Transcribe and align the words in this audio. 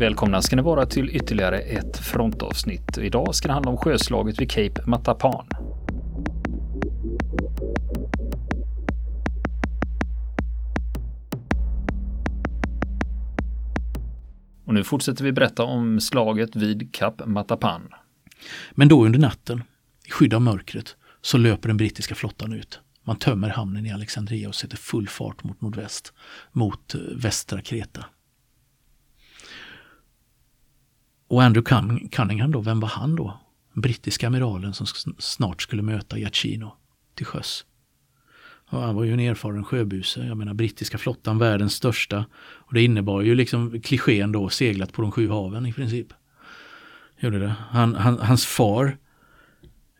Välkomna 0.00 0.42
ska 0.42 0.56
ni 0.56 0.62
vara 0.62 0.86
till 0.86 1.16
ytterligare 1.16 1.58
ett 1.58 1.96
frontavsnitt. 1.96 2.98
Idag 2.98 3.34
ska 3.34 3.48
det 3.48 3.54
handla 3.54 3.70
om 3.70 3.76
sjöslaget 3.76 4.40
vid 4.40 4.50
Cape 4.50 4.82
Matapan. 4.86 5.46
Och 14.64 14.74
nu 14.74 14.84
fortsätter 14.84 15.24
vi 15.24 15.32
berätta 15.32 15.64
om 15.64 16.00
slaget 16.00 16.56
vid 16.56 16.94
Kap 16.94 17.26
Matapan. 17.26 17.88
Men 18.70 18.88
då 18.88 19.04
under 19.04 19.18
natten, 19.18 19.62
i 20.06 20.10
skydd 20.10 20.34
av 20.34 20.42
mörkret, 20.42 20.96
så 21.20 21.38
löper 21.38 21.68
den 21.68 21.76
brittiska 21.76 22.14
flottan 22.14 22.52
ut. 22.52 22.80
Man 23.04 23.16
tömmer 23.16 23.48
hamnen 23.48 23.86
i 23.86 23.92
Alexandria 23.92 24.48
och 24.48 24.54
sätter 24.54 24.76
full 24.76 25.08
fart 25.08 25.44
mot 25.44 25.60
nordväst, 25.60 26.12
mot 26.52 26.94
eh, 26.94 27.00
västra 27.16 27.62
Kreta. 27.62 28.04
Och 31.30 31.42
Andrew 31.42 31.86
Cunningham 32.10 32.50
då, 32.50 32.60
vem 32.60 32.80
var 32.80 32.88
han 32.88 33.16
då? 33.16 33.40
Brittiska 33.74 34.26
amiralen 34.26 34.74
som 34.74 34.86
snart 35.18 35.62
skulle 35.62 35.82
möta 35.82 36.18
Giacchino 36.18 36.76
till 37.14 37.26
sjöss. 37.26 37.64
Och 38.70 38.80
han 38.80 38.94
var 38.94 39.04
ju 39.04 39.12
en 39.12 39.20
erfaren 39.20 39.64
sjöbuse. 39.64 40.26
Jag 40.26 40.36
menar 40.36 40.54
brittiska 40.54 40.98
flottan, 40.98 41.38
världens 41.38 41.74
största. 41.74 42.24
Och 42.40 42.74
det 42.74 42.82
innebar 42.82 43.22
ju 43.22 43.34
liksom 43.34 43.80
klichén 43.80 44.32
då, 44.32 44.48
seglat 44.48 44.92
på 44.92 45.02
de 45.02 45.12
sju 45.12 45.28
haven 45.28 45.66
i 45.66 45.72
princip. 45.72 46.06
Gjorde 47.20 47.38
det. 47.38 47.54
Han, 47.70 47.94
han, 47.94 48.18
hans 48.18 48.46
far, 48.46 48.98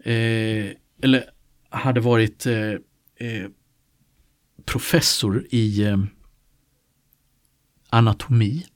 eh, 0.04 0.70
eller 1.02 1.24
hade 1.68 2.00
varit 2.00 2.46
eh, 2.46 2.70
eh, 3.16 3.48
professor 4.64 5.46
i 5.50 5.82
eh, 5.82 5.98
anatomi 7.90 8.66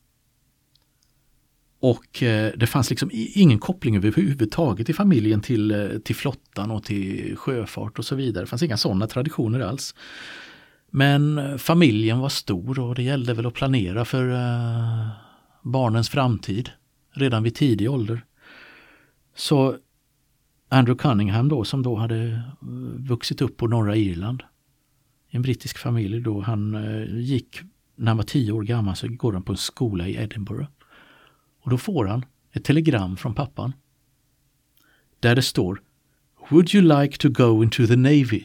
och 1.85 2.23
eh, 2.23 2.53
det 2.57 2.67
fanns 2.67 2.91
liksom 2.91 3.11
ingen 3.13 3.59
koppling 3.59 3.97
överhuvudtaget 3.97 4.89
i 4.89 4.93
familjen 4.93 5.41
till, 5.41 5.71
eh, 5.71 5.99
till 5.99 6.17
flottan 6.17 6.71
och 6.71 6.85
till 6.85 7.37
sjöfart 7.37 7.99
och 7.99 8.05
så 8.05 8.15
vidare. 8.15 8.45
Det 8.45 8.47
fanns 8.47 8.63
inga 8.63 8.77
sådana 8.77 9.07
traditioner 9.07 9.61
alls. 9.61 9.95
Men 10.91 11.39
eh, 11.39 11.57
familjen 11.57 12.19
var 12.19 12.29
stor 12.29 12.79
och 12.79 12.95
det 12.95 13.03
gällde 13.03 13.35
väl 13.35 13.47
att 13.47 13.55
planera 13.55 14.05
för 14.05 14.37
barnens 15.63 16.09
framtid 16.09 16.71
redan 17.11 17.43
vid 17.43 17.55
tidig 17.55 17.91
ålder. 17.91 18.25
Så 19.35 19.77
Andrew 20.69 21.03
Cunningham 21.03 21.49
då 21.49 21.65
som 21.65 21.83
då 21.83 21.95
hade 21.95 22.43
vuxit 22.99 23.43
upp 23.43 23.57
på 23.57 23.67
norra 23.67 23.97
Irland. 23.97 24.43
En 25.31 25.43
brittisk 25.43 25.79
familj 25.79 26.21
då. 26.21 26.41
Han 26.41 26.77
gick, 27.11 27.61
när 27.97 28.07
han 28.07 28.17
var 28.17 28.25
tio 28.25 28.53
år 28.53 28.63
gammal 28.63 28.97
så 28.97 29.09
går 29.09 29.33
han 29.33 29.43
på 29.43 29.53
en 29.53 29.59
skola 29.59 30.09
i 30.09 30.17
Edinburgh. 30.17 30.69
Och 31.65 31.71
då 31.71 31.79
får 31.79 32.05
han 32.05 32.25
ett 32.53 32.65
telegram 32.65 33.17
från 33.17 33.35
pappan. 33.35 33.73
Där 35.21 35.35
det 35.35 35.43
står 35.43 35.83
Would 36.51 36.75
you 36.75 37.01
like 37.01 37.19
to 37.19 37.29
go 37.29 37.63
into 37.63 37.87
the 37.87 37.97
Navy? 37.97 38.45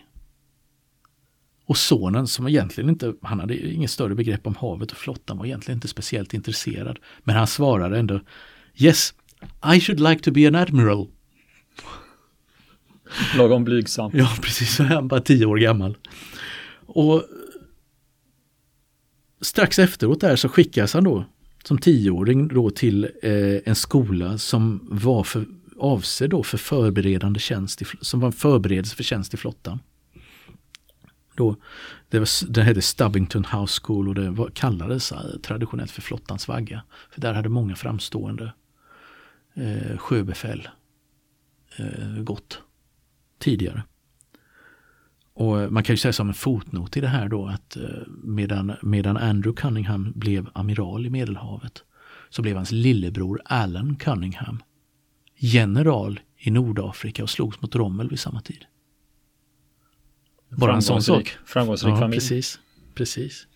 Och 1.66 1.78
sonen 1.78 2.28
som 2.28 2.48
egentligen 2.48 2.90
inte, 2.90 3.14
han 3.22 3.40
hade 3.40 3.74
inget 3.74 3.92
större 3.92 4.16
begrepp 4.16 4.48
om 4.48 4.56
havet 4.56 4.92
och 4.92 4.98
flottan 4.98 5.38
var 5.38 5.46
egentligen 5.46 5.78
inte 5.78 5.88
speciellt 5.88 6.34
intresserad. 6.34 7.00
Men 7.24 7.36
han 7.36 7.48
svarade 7.48 8.00
ändå 8.00 8.20
Yes, 8.76 9.14
I 9.76 9.80
should 9.80 10.00
like 10.00 10.22
to 10.22 10.32
be 10.32 10.48
an 10.48 10.56
admiral. 10.56 11.08
Lagom 13.38 13.64
blygsam. 13.64 14.12
Ja, 14.14 14.30
precis. 14.42 14.76
Så 14.76 14.84
är 14.84 14.88
han 14.88 15.08
bara 15.08 15.22
tio 15.22 15.46
år 15.46 15.58
gammal. 15.58 15.98
Och 16.86 17.24
strax 19.42 19.80
efteråt 19.80 20.22
där 20.22 20.36
så 20.36 20.50
skickas 20.50 20.94
han 20.94 21.04
då 21.04 21.26
som 21.64 21.78
tioåring 21.78 22.48
då 22.48 22.70
till 22.70 23.04
eh, 23.04 23.58
en 23.66 23.76
skola 23.76 24.38
som 24.38 24.88
var 24.92 25.24
för, 25.24 25.46
avsedd 25.78 26.30
då 26.30 26.44
för 26.44 26.58
förberedande 26.58 27.40
tjänst, 27.40 27.82
i, 27.82 27.86
som 28.02 28.20
var 28.20 28.28
en 28.28 28.34
förberedelse 28.34 28.96
för 28.96 29.04
tjänst 29.04 29.34
i 29.34 29.38
flottan. 29.38 29.80
Då, 31.36 31.56
det, 32.10 32.20
var, 32.20 32.52
det 32.52 32.64
hette 32.64 32.82
Stubbington 32.82 33.46
House 33.46 33.82
School 33.84 34.10
och 34.10 34.16
det 34.16 34.30
var, 34.30 34.50
kallades 34.50 35.12
eh, 35.12 35.18
traditionellt 35.44 35.92
för 35.92 36.02
flottans 36.02 36.48
vagga. 36.48 36.84
För 37.12 37.22
där 37.22 37.34
hade 37.34 37.50
många 37.50 37.76
framstående 37.76 38.54
eh, 39.54 39.98
sjöbefäl 39.98 40.68
eh, 41.78 42.24
gått 42.24 42.62
tidigare. 43.40 43.84
Och 45.40 45.72
man 45.72 45.84
kan 45.84 45.94
ju 45.94 45.98
säga 45.98 46.14
som 46.14 46.28
en 46.28 46.34
fotnot 46.34 46.98
i 46.98 47.02
det 47.02 47.08
här 47.08 47.30
då 47.30 47.48
att 47.48 47.76
eh, 47.76 47.84
medan, 48.24 48.74
medan 48.82 49.18
Andrew 49.18 49.62
Cunningham 49.62 50.12
blev 50.16 50.50
amiral 50.54 51.06
i 51.06 51.10
Medelhavet 51.10 51.84
så 52.30 52.42
blev 52.42 52.56
hans 52.56 52.72
lillebror 52.72 53.42
Alan 53.46 53.96
Cunningham 53.96 54.64
general 55.36 56.20
i 56.38 56.52
Nordafrika 56.52 57.24
och 57.24 57.30
slogs 57.30 57.62
mot 57.62 57.76
Rommel 57.76 58.10
vid 58.10 58.20
samma 58.20 58.42
tid. 58.42 58.66
Bara 60.50 60.76
en 60.76 60.82
sån 60.82 61.04
sak. 61.04 61.38
Framgångsrik 61.46 61.94
ja, 61.94 62.00
familj. 62.00 62.20
Precis, 62.20 62.60
precis. 62.94 63.48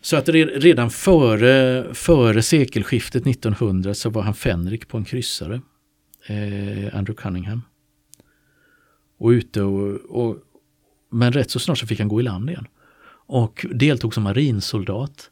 Så 0.00 0.16
att 0.16 0.28
redan 0.28 0.90
före, 0.90 1.86
före 1.94 2.42
sekelskiftet 2.42 3.26
1900 3.26 3.94
så 3.94 4.10
var 4.10 4.22
han 4.22 4.34
fänrik 4.34 4.88
på 4.88 4.96
en 4.96 5.04
kryssare, 5.04 5.60
eh, 6.26 6.96
Andrew 6.96 7.14
Cunningham. 7.14 7.62
Och 9.18 9.28
ute 9.28 9.62
och, 9.62 10.00
och, 10.24 10.36
men 11.12 11.32
rätt 11.32 11.50
så 11.50 11.58
snart 11.58 11.78
så 11.78 11.86
fick 11.86 11.98
han 11.98 12.08
gå 12.08 12.20
i 12.20 12.22
land 12.22 12.50
igen. 12.50 12.66
Och 13.26 13.66
deltog 13.74 14.14
som 14.14 14.22
marinsoldat 14.22 15.30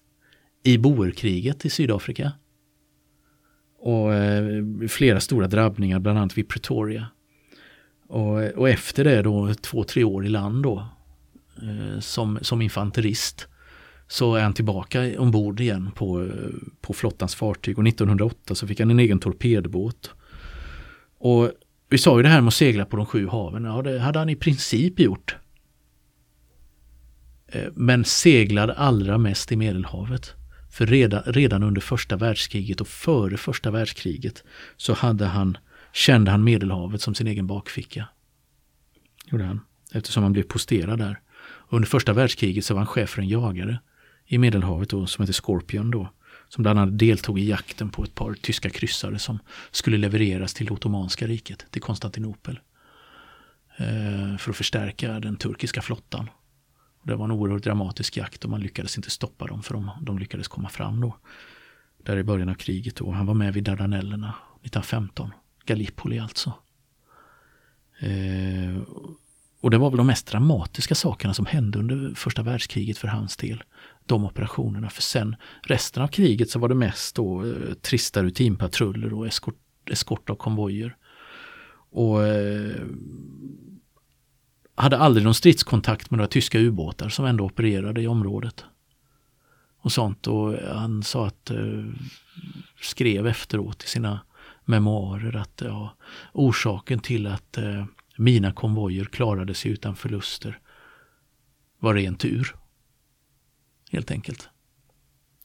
i 0.63 0.79
boerkriget 0.79 1.65
i 1.65 1.71
Sydafrika. 1.71 2.33
Och 3.79 4.15
eh, 4.15 4.65
flera 4.89 5.21
stora 5.21 5.47
drabbningar, 5.47 5.99
bland 5.99 6.19
annat 6.19 6.39
vid 6.39 6.49
Pretoria. 6.49 7.07
Och, 8.09 8.43
eh, 8.43 8.51
och 8.51 8.69
efter 8.69 9.05
det 9.05 9.23
då, 9.23 9.55
två, 9.55 9.85
tre 9.85 10.05
år 10.05 10.27
i 10.27 10.29
land 10.29 10.63
då, 10.63 10.89
eh, 11.63 12.01
som, 12.01 12.39
som 12.43 12.63
infanterist, 12.63 13.49
så 14.09 14.35
är 14.35 14.43
han 14.43 14.53
tillbaka 14.53 15.21
ombord 15.21 15.61
igen 15.61 15.91
på, 15.95 16.23
eh, 16.23 16.29
på 16.81 16.93
flottans 16.93 17.35
fartyg. 17.35 17.79
Och 17.79 17.87
1908 17.87 18.55
så 18.55 18.67
fick 18.67 18.81
han 18.81 18.91
en 18.91 19.01
egen 19.01 19.19
torpedbåt. 19.19 20.11
Och 21.19 21.51
vi 21.89 21.99
sa 21.99 22.17
ju 22.17 22.23
det 22.23 22.29
här 22.29 22.41
med 22.41 22.49
att 22.49 22.55
segla 22.55 22.85
på 22.85 22.97
de 22.97 23.07
sju 23.07 23.27
haven, 23.27 23.65
ja 23.65 23.83
det 23.83 23.99
hade 23.99 24.19
han 24.19 24.29
i 24.29 24.37
princip 24.37 25.01
gjort. 25.01 25.37
Eh, 27.53 27.69
men 27.75 28.05
seglade 28.05 28.75
allra 28.75 29.19
mest 29.19 29.53
i 29.53 29.57
Medelhavet. 29.57 30.35
För 30.71 30.87
redan, 30.87 31.23
redan 31.27 31.63
under 31.63 31.81
första 31.81 32.17
världskriget 32.17 32.81
och 32.81 32.89
före 32.89 33.37
första 33.37 33.71
världskriget 33.71 34.45
så 34.77 34.93
hade 34.93 35.27
han, 35.27 35.59
kände 35.93 36.31
han 36.31 36.45
Medelhavet 36.45 37.03
som 37.03 37.15
sin 37.15 37.27
egen 37.27 37.47
bakficka. 37.47 38.09
Gjorde 39.27 39.45
han. 39.45 39.61
Eftersom 39.93 40.23
han 40.23 40.33
blev 40.33 40.43
posterad 40.43 40.99
där. 40.99 41.21
Under 41.69 41.89
första 41.89 42.13
världskriget 42.13 42.65
så 42.65 42.75
var 42.75 42.79
han 42.79 42.87
chef 42.87 43.11
för 43.11 43.23
en 43.23 43.29
jagare 43.29 43.81
i 44.27 44.39
Medelhavet 44.39 44.91
då, 44.91 45.07
som 45.07 45.23
hette 45.23 45.33
Scorpion 45.33 45.91
då. 45.91 46.09
Som 46.49 46.63
bland 46.63 46.79
annat 46.79 46.99
deltog 46.99 47.39
i 47.39 47.49
jakten 47.49 47.91
på 47.91 48.05
ett 48.05 48.15
par 48.15 48.35
tyska 48.35 48.71
kryssare 48.71 49.19
som 49.19 49.39
skulle 49.71 49.97
levereras 49.97 50.55
till 50.55 50.71
Ottomanska 50.71 51.27
riket, 51.27 51.67
till 51.71 51.83
Konstantinopel. 51.83 52.61
Eh, 53.77 54.37
för 54.39 54.51
att 54.51 54.57
förstärka 54.57 55.21
den 55.21 55.37
turkiska 55.37 55.83
flottan. 55.83 56.31
Det 57.03 57.15
var 57.15 57.25
en 57.25 57.31
oerhört 57.31 57.63
dramatisk 57.63 58.17
jakt 58.17 58.45
och 58.45 58.51
man 58.51 58.61
lyckades 58.61 58.97
inte 58.97 59.11
stoppa 59.11 59.47
dem 59.47 59.63
för 59.63 59.75
de, 59.75 59.91
de 60.03 60.19
lyckades 60.19 60.49
komma 60.49 60.69
fram 60.69 61.01
då. 61.01 61.17
Där 62.03 62.17
i 62.17 62.25
början 62.25 62.49
av 62.49 62.55
kriget 62.55 62.97
då. 62.97 63.11
Han 63.11 63.27
var 63.27 63.35
med 63.35 63.55
vid 63.55 63.65
Dardanellerna 63.65 64.35
1915. 64.63 65.31
Gallipoli 65.65 66.19
alltså. 66.19 66.53
Eh, 68.01 68.83
och 69.61 69.71
det 69.71 69.79
var 69.79 69.91
väl 69.91 69.97
de 69.97 70.07
mest 70.07 70.27
dramatiska 70.27 70.95
sakerna 70.95 71.35
som 71.35 71.47
hände 71.47 71.79
under 71.79 72.15
första 72.15 72.43
världskriget 72.43 72.99
för 72.99 73.09
hans 73.09 73.37
del. 73.37 73.63
De 74.07 74.25
operationerna. 74.25 74.91
För 74.91 75.03
sen 75.03 75.37
resten 75.63 76.03
av 76.03 76.09
kriget 76.09 76.51
så 76.51 76.59
var 76.59 76.69
det 76.69 76.75
mest 76.75 77.17
då 77.17 77.47
eh, 77.47 77.75
trista 77.75 78.23
rutinpatruller 78.23 79.13
och 79.13 79.27
eskort, 79.27 79.59
eskort 79.91 80.31
av 80.31 80.35
konvojer. 80.35 80.97
Och 81.91 82.27
eh, 82.27 82.87
hade 84.81 84.99
aldrig 84.99 85.25
någon 85.25 85.35
stridskontakt 85.35 86.11
med 86.11 86.19
några 86.19 86.29
tyska 86.29 86.59
ubåtar 86.59 87.09
som 87.09 87.25
ändå 87.25 87.45
opererade 87.45 88.03
i 88.03 88.07
området. 88.07 88.65
Och 89.83 89.93
sånt 89.93 90.27
och 90.27 90.55
han 90.75 91.03
sa 91.03 91.27
att, 91.27 91.51
eh, 91.51 91.85
skrev 92.81 93.27
efteråt 93.27 93.85
i 93.85 93.87
sina 93.87 94.21
memoarer 94.65 95.37
att 95.37 95.63
ja, 95.65 95.97
orsaken 96.33 96.99
till 96.99 97.27
att 97.27 97.59
eh, 97.59 97.85
mina 98.17 98.53
konvojer 98.53 99.05
klarade 99.05 99.55
sig 99.55 99.71
utan 99.71 99.97
förluster 99.97 100.59
var 101.79 101.95
ren 101.95 102.15
tur. 102.15 102.55
Helt 103.91 104.11
enkelt. 104.11 104.49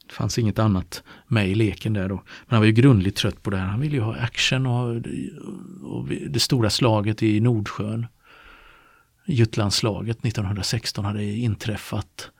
Det 0.07 0.13
fanns 0.13 0.39
inget 0.39 0.59
annat 0.59 1.03
med 1.27 1.49
i 1.49 1.55
leken 1.55 1.93
där 1.93 2.09
då. 2.09 2.15
Men 2.15 2.47
han 2.47 2.59
var 2.59 2.65
ju 2.65 2.71
grundligt 2.71 3.17
trött 3.17 3.43
på 3.43 3.49
det 3.49 3.57
här. 3.57 3.67
Han 3.67 3.79
ville 3.79 3.95
ju 3.95 4.01
ha 4.01 4.15
action 4.15 4.65
och, 4.65 4.95
och 5.83 6.07
det 6.29 6.39
stora 6.39 6.69
slaget 6.69 7.23
i 7.23 7.39
Nordsjön. 7.39 8.07
Jutlandslaget 9.25 10.25
1916 10.25 11.05
hade 11.05 11.23
inträffat 11.23 12.31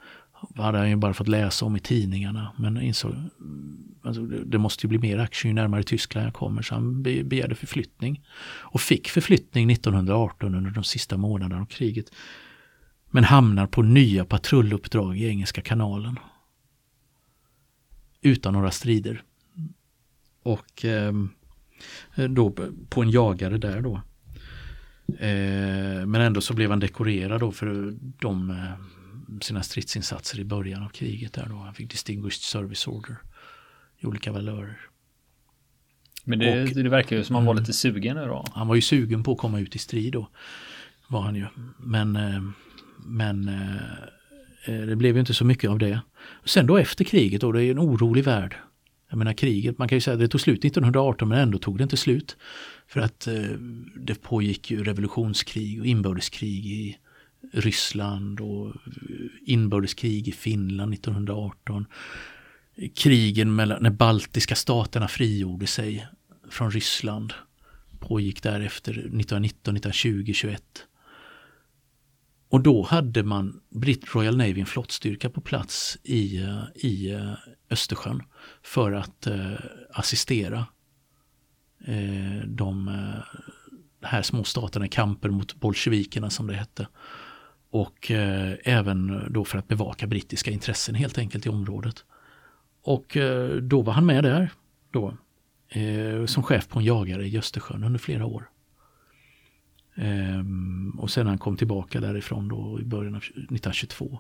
hade 0.56 0.78
han 0.78 0.90
ju 0.90 0.96
bara 0.96 1.14
fått 1.14 1.28
läsa 1.28 1.66
om 1.66 1.76
i 1.76 1.80
tidningarna. 1.80 2.52
Men 2.58 2.82
insåg, 2.82 3.14
alltså, 4.02 4.22
det 4.26 4.58
måste 4.58 4.86
ju 4.86 4.90
bli 4.90 5.00
mer 5.00 5.18
aktier 5.18 5.50
ju 5.50 5.54
närmare 5.54 5.84
Tyskland 5.84 6.28
jag 6.28 6.34
kommer. 6.34 6.62
Så 6.62 6.76
han 6.76 7.04
begärde 7.04 7.56
förflyttning. 7.56 8.22
Och 8.48 8.82
fick 8.82 9.08
förflyttning 9.08 9.72
1918 9.72 10.56
under 10.56 10.72
de 10.72 10.84
sista 10.84 11.18
månaderna 11.18 11.62
av 11.62 11.66
kriget. 11.66 12.06
Men 13.12 13.24
hamnar 13.24 13.68
på 13.68 13.82
nya 13.82 14.26
patrulluppdrag 14.26 15.18
i 15.18 15.28
Engelska 15.28 15.62
kanalen. 15.62 16.20
Utan 18.22 18.54
några 18.54 18.72
strider. 18.72 19.24
Och 20.44 20.86
eh, 20.86 21.14
då 22.30 22.52
på 22.90 23.02
en 23.02 23.10
jagare 23.10 23.58
där 23.58 23.82
då. 23.82 24.02
Eh, 25.08 26.06
men 26.06 26.16
ändå 26.16 26.42
så 26.42 26.54
blev 26.54 26.70
han 26.70 26.80
dekorerad 26.80 27.40
då 27.40 27.52
för 27.52 27.96
de 28.20 28.50
eh, 28.50 29.40
sina 29.42 29.64
stridsinsatser 29.64 30.40
i 30.40 30.44
början 30.44 30.84
av 30.84 30.90
kriget 30.90 31.34
där 31.34 31.46
då. 31.50 31.56
Han 31.56 31.74
fick 31.74 31.92
Distinguished 31.92 32.42
Service 32.42 32.88
Order 32.88 33.18
i 33.98 34.06
olika 34.06 34.32
valörer. 34.32 34.80
Men 36.24 36.40
det, 36.40 36.64
och, 36.64 36.70
det 36.70 36.90
verkar 36.90 37.16
ju 37.16 37.24
som 37.24 37.36
han 37.36 37.46
var 37.46 37.54
lite 37.54 37.74
sugen 37.74 38.16
nu 38.16 38.26
då. 38.26 38.46
Han 38.54 38.68
var 38.68 38.76
ju 38.76 38.82
sugen 38.82 39.24
på 39.24 39.32
att 39.32 39.38
komma 39.38 39.60
ut 39.60 39.76
i 39.76 39.80
strid 39.80 40.14
då. 40.14 40.30
Var 41.08 41.22
han 41.22 41.36
ju. 41.36 41.46
Men, 41.78 42.16
eh, 42.16 42.42
men 43.06 43.52
det 44.66 44.96
blev 44.96 45.16
ju 45.16 45.20
inte 45.20 45.34
så 45.34 45.46
mycket 45.46 45.70
av 45.70 45.80
det. 45.80 46.00
Sen 46.46 46.68
då 46.68 46.78
efter 46.78 47.04
kriget 47.04 47.42
då, 47.42 47.52
det 47.52 47.60
är 47.60 47.64
ju 47.64 47.72
en 47.72 47.80
orolig 47.80 48.24
värld. 48.24 48.56
Jag 49.16 49.20
menar 49.20 49.34
kriget, 49.34 49.78
man 49.78 49.88
kan 49.88 49.96
ju 49.96 50.02
säga 50.02 50.14
att 50.14 50.20
det 50.20 50.28
tog 50.28 50.42
slut 50.42 50.66
1918 50.66 51.30
men 51.30 51.40
ändå 51.40 51.58
tog 51.58 51.78
det 51.78 51.84
inte 51.84 51.98
slut. 51.98 52.38
För 52.88 53.00
att 53.00 53.28
eh, 53.28 53.34
det 53.96 54.22
pågick 54.22 54.72
ju 54.72 54.84
revolutionskrig 54.84 55.80
och 55.80 55.86
inbördeskrig 55.86 56.66
i 56.66 56.98
Ryssland 57.54 58.40
och 58.40 58.68
eh, 58.68 58.74
inbördeskrig 59.46 60.28
i 60.28 60.32
Finland 60.32 60.94
1918. 60.94 61.86
Krigen 62.96 63.56
mellan, 63.56 63.84
när 63.84 63.90
baltiska 63.90 64.56
staterna 64.56 65.08
frigjorde 65.08 65.68
sig 65.68 66.08
från 66.50 66.72
Ryssland 66.72 67.34
pågick 68.00 68.44
därefter 68.44 68.92
1919, 68.92 69.76
1920, 69.76 70.34
21. 70.34 70.62
Och 72.50 72.62
då 72.62 72.84
hade 72.84 73.24
man 73.24 73.62
Brit 73.70 74.16
Royal 74.16 74.38
Navy 74.38 74.60
en 74.60 74.66
flottstyrka 74.66 75.30
på 75.30 75.42
plats 75.42 75.98
i, 76.04 76.38
eh, 76.38 76.64
i 76.76 77.12
eh, 77.12 77.34
Östersjön 77.70 78.24
för 78.64 78.92
att 78.92 79.28
eh, 79.28 79.54
assistera 79.94 80.66
eh, 81.86 82.48
de 82.48 82.88
eh, 82.88 83.40
här 84.02 84.22
små 84.22 84.44
staterna 84.44 84.86
i 84.86 84.90
kampen 84.90 85.34
mot 85.34 85.56
bolsjevikerna 85.56 86.30
som 86.30 86.48
det 86.48 86.56
hette. 86.56 86.88
Och 87.70 88.12
eh, 88.12 88.56
även 88.64 89.28
då 89.34 89.46
för 89.46 89.58
att 89.58 89.68
bevaka 89.68 90.08
brittiska 90.08 90.52
intressen 90.52 90.96
helt 90.96 91.18
enkelt 91.18 91.46
i 91.46 91.50
området. 91.50 92.06
Och 92.82 93.18
eh, 93.18 93.56
då 93.56 93.82
var 93.82 93.94
han 93.94 94.06
med 94.06 94.24
där 94.24 94.52
då, 94.92 95.18
eh, 95.70 96.26
som 96.26 96.44
chef 96.44 96.68
på 96.68 96.80
en 96.80 96.86
jagare 96.86 97.28
i 97.28 97.38
Östersjön 97.38 97.84
under 97.84 98.00
flera 98.00 98.26
år. 98.26 98.50
Ehm, 99.96 100.92
och 101.00 101.12
sen 101.12 101.26
när 101.26 101.32
han 101.32 101.38
kom 101.38 101.58
tillbaka 101.58 102.02
därifrån 102.02 102.48
då 102.48 102.80
i 102.82 102.84
början 102.84 103.16
av 103.16 103.22
1922 103.22 104.20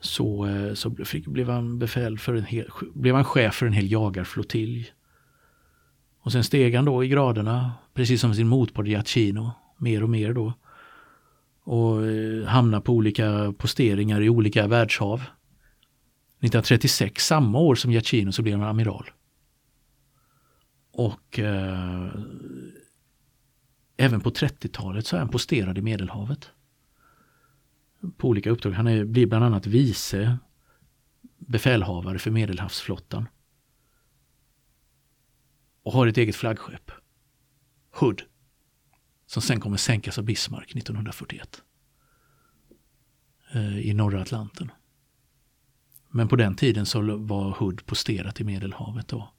så, 0.00 0.46
eh, 0.46 0.74
så 0.74 0.94
fick, 1.04 1.26
blev, 1.26 1.48
han 1.48 1.78
befäl 1.78 2.18
för 2.18 2.34
en 2.34 2.44
hel, 2.44 2.70
blev 2.94 3.14
han 3.14 3.24
chef 3.24 3.54
för 3.54 3.66
en 3.66 3.72
hel 3.72 3.92
jagarflottilj. 3.92 4.92
Och 6.20 6.32
sen 6.32 6.44
steg 6.44 6.74
han 6.74 6.84
då 6.84 7.04
i 7.04 7.08
graderna, 7.08 7.72
precis 7.94 8.20
som 8.20 8.34
sin 8.34 8.48
motpart 8.48 8.86
Giacchino, 8.86 9.52
mer 9.78 10.02
och 10.02 10.10
mer 10.10 10.32
då. 10.32 10.52
Och 11.64 12.06
eh, 12.06 12.46
hamnade 12.46 12.84
på 12.84 12.92
olika 12.92 13.54
posteringar 13.58 14.20
i 14.20 14.28
olika 14.28 14.66
världshav. 14.66 15.18
1936, 15.18 17.26
samma 17.26 17.58
år 17.58 17.74
som 17.74 17.92
Giacchino, 17.92 18.32
så 18.32 18.42
blev 18.42 18.58
han 18.58 18.68
amiral. 18.68 19.10
Och 20.92 21.38
eh, 21.38 22.08
även 23.96 24.20
på 24.20 24.30
30-talet 24.30 25.06
så 25.06 25.16
är 25.16 25.20
han 25.20 25.28
posterad 25.28 25.78
i 25.78 25.82
Medelhavet 25.82 26.50
på 28.16 28.28
olika 28.28 28.50
uppdrag. 28.50 28.72
Han 28.72 28.86
är, 28.86 29.04
blir 29.04 29.26
bland 29.26 29.44
annat 29.44 29.66
vice 29.66 30.38
befälhavare 31.38 32.18
för 32.18 32.30
Medelhavsflottan. 32.30 33.28
Och 35.82 35.92
har 35.92 36.06
ett 36.06 36.16
eget 36.16 36.36
flaggskepp. 36.36 36.90
Hood. 37.90 38.22
Som 39.26 39.42
sen 39.42 39.60
kommer 39.60 39.76
sänkas 39.76 40.18
av 40.18 40.24
Bismarck 40.24 40.76
1941. 40.76 41.62
Eh, 43.52 43.78
I 43.78 43.94
norra 43.94 44.22
Atlanten. 44.22 44.72
Men 46.10 46.28
på 46.28 46.36
den 46.36 46.54
tiden 46.54 46.86
så 46.86 47.16
var 47.16 47.50
Hood 47.50 47.86
posterat 47.86 48.40
i 48.40 48.44
Medelhavet 48.44 49.08
då. 49.08 49.33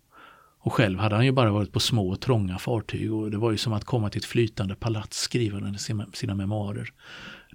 Och 0.65 0.73
själv 0.73 0.99
hade 0.99 1.15
han 1.15 1.25
ju 1.25 1.31
bara 1.31 1.51
varit 1.51 1.71
på 1.71 1.79
små 1.79 2.15
trånga 2.15 2.57
fartyg 2.57 3.13
och 3.13 3.31
det 3.31 3.37
var 3.37 3.51
ju 3.51 3.57
som 3.57 3.73
att 3.73 3.83
komma 3.83 4.09
till 4.09 4.19
ett 4.19 4.25
flytande 4.25 4.75
palats, 4.75 5.19
skriver 5.19 5.61
han 5.61 5.75
i 5.75 6.07
sina 6.13 6.35
memoarer 6.35 6.93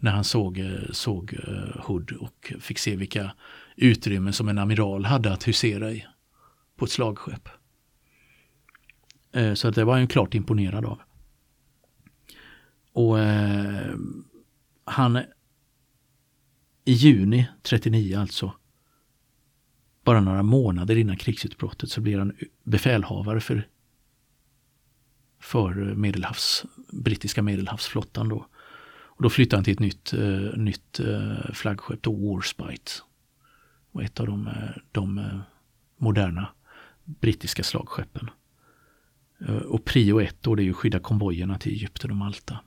när 0.01 0.11
han 0.11 0.25
såg, 0.25 0.59
eh, 0.59 0.91
såg 0.91 1.35
eh, 1.35 1.81
Hood 1.81 2.13
och 2.13 2.53
fick 2.61 2.79
se 2.79 2.97
vilka 2.97 3.33
utrymmen 3.77 4.33
som 4.33 4.49
en 4.49 4.59
amiral 4.59 5.05
hade 5.05 5.33
att 5.33 5.49
husera 5.49 5.93
i 5.93 6.07
på 6.77 6.85
ett 6.85 6.91
slagskepp. 6.91 7.49
Eh, 9.33 9.55
så 9.55 9.71
det 9.71 9.85
var 9.85 9.99
han 9.99 10.07
klart 10.07 10.35
imponerad 10.35 10.85
av. 10.85 11.01
Och 12.93 13.19
eh, 13.19 13.95
han 14.85 15.17
i 16.85 16.93
juni 16.93 17.49
39 17.63 18.19
alltså, 18.19 18.53
bara 20.05 20.21
några 20.21 20.43
månader 20.43 20.97
innan 20.97 21.17
krigsutbrottet 21.17 21.91
så 21.91 22.01
blir 22.01 22.19
han 22.19 22.37
befälhavare 22.63 23.41
för, 23.41 23.69
för 25.41 25.75
medelhavs, 25.75 26.65
brittiska 26.93 27.43
medelhavsflottan 27.43 28.29
då. 28.29 28.47
Och 28.93 29.23
då 29.23 29.31
flyttade 29.31 29.57
han 29.57 29.65
till 29.65 29.73
ett 29.73 29.81
nytt, 29.81 30.15
uh, 30.15 30.57
nytt 30.57 31.01
uh, 31.01 31.53
flaggskepp, 31.53 32.03
då 32.03 32.13
Warspite. 32.13 32.93
Och 33.93 34.03
ett 34.03 34.21
av 34.21 34.27
de, 34.27 34.47
uh, 34.47 34.71
de 34.93 35.41
moderna 35.97 36.49
brittiska 37.05 37.63
slagskeppen. 37.63 38.31
och 39.69 39.85
prio 39.85 40.21
ett 40.21 40.37
då 40.43 40.55
det 40.55 40.63
är 40.63 40.65
ju 40.65 40.73
skydda 40.73 41.01
konvojerna 41.01 41.59
till 41.59 41.73
Egypten 41.73 42.11
och 42.11 42.17
Malta. 42.17 42.61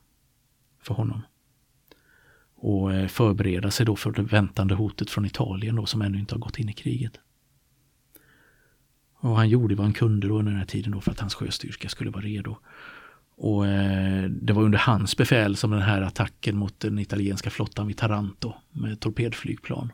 För 0.80 0.94
honom. 0.94 1.22
Och 2.66 3.12
förbereda 3.12 3.72
sig 3.72 3.86
då 3.86 3.96
för 3.96 4.12
det 4.12 4.22
väntande 4.22 4.76
hotet 4.76 5.10
från 5.10 5.26
Italien 5.26 5.76
då 5.76 5.86
som 5.86 6.02
ännu 6.02 6.20
inte 6.20 6.36
har 6.36 6.40
gått 6.40 6.60
in 6.60 6.70
i 6.70 6.74
kriget. 6.74 7.20
Och 9.16 9.36
han 9.36 9.50
gjorde 9.50 9.76
vad 9.76 9.86
han 9.86 9.94
kunde 9.94 10.28
då 10.28 10.40
under 10.40 10.52
den 10.52 10.60
här 10.60 10.68
tiden 10.68 10.92
då 10.92 11.02
för 11.02 11.12
att 11.12 11.20
hans 11.20 11.36
sjöstyrka 11.36 11.90
skulle 11.90 12.10
vara 12.10 12.24
redo. 12.24 12.58
Och 13.36 13.68
eh, 13.68 14.24
det 14.30 14.54
var 14.54 14.64
under 14.64 14.80
hans 14.80 15.18
befäl 15.18 15.56
som 15.56 15.72
den 15.72 15.82
här 15.82 16.02
attacken 16.02 16.58
mot 16.58 16.80
den 16.80 17.00
italienska 17.00 17.50
flottan 17.50 17.88
vid 17.88 17.98
Taranto 17.98 18.54
med 18.72 19.00
torpedflygplan 19.00 19.92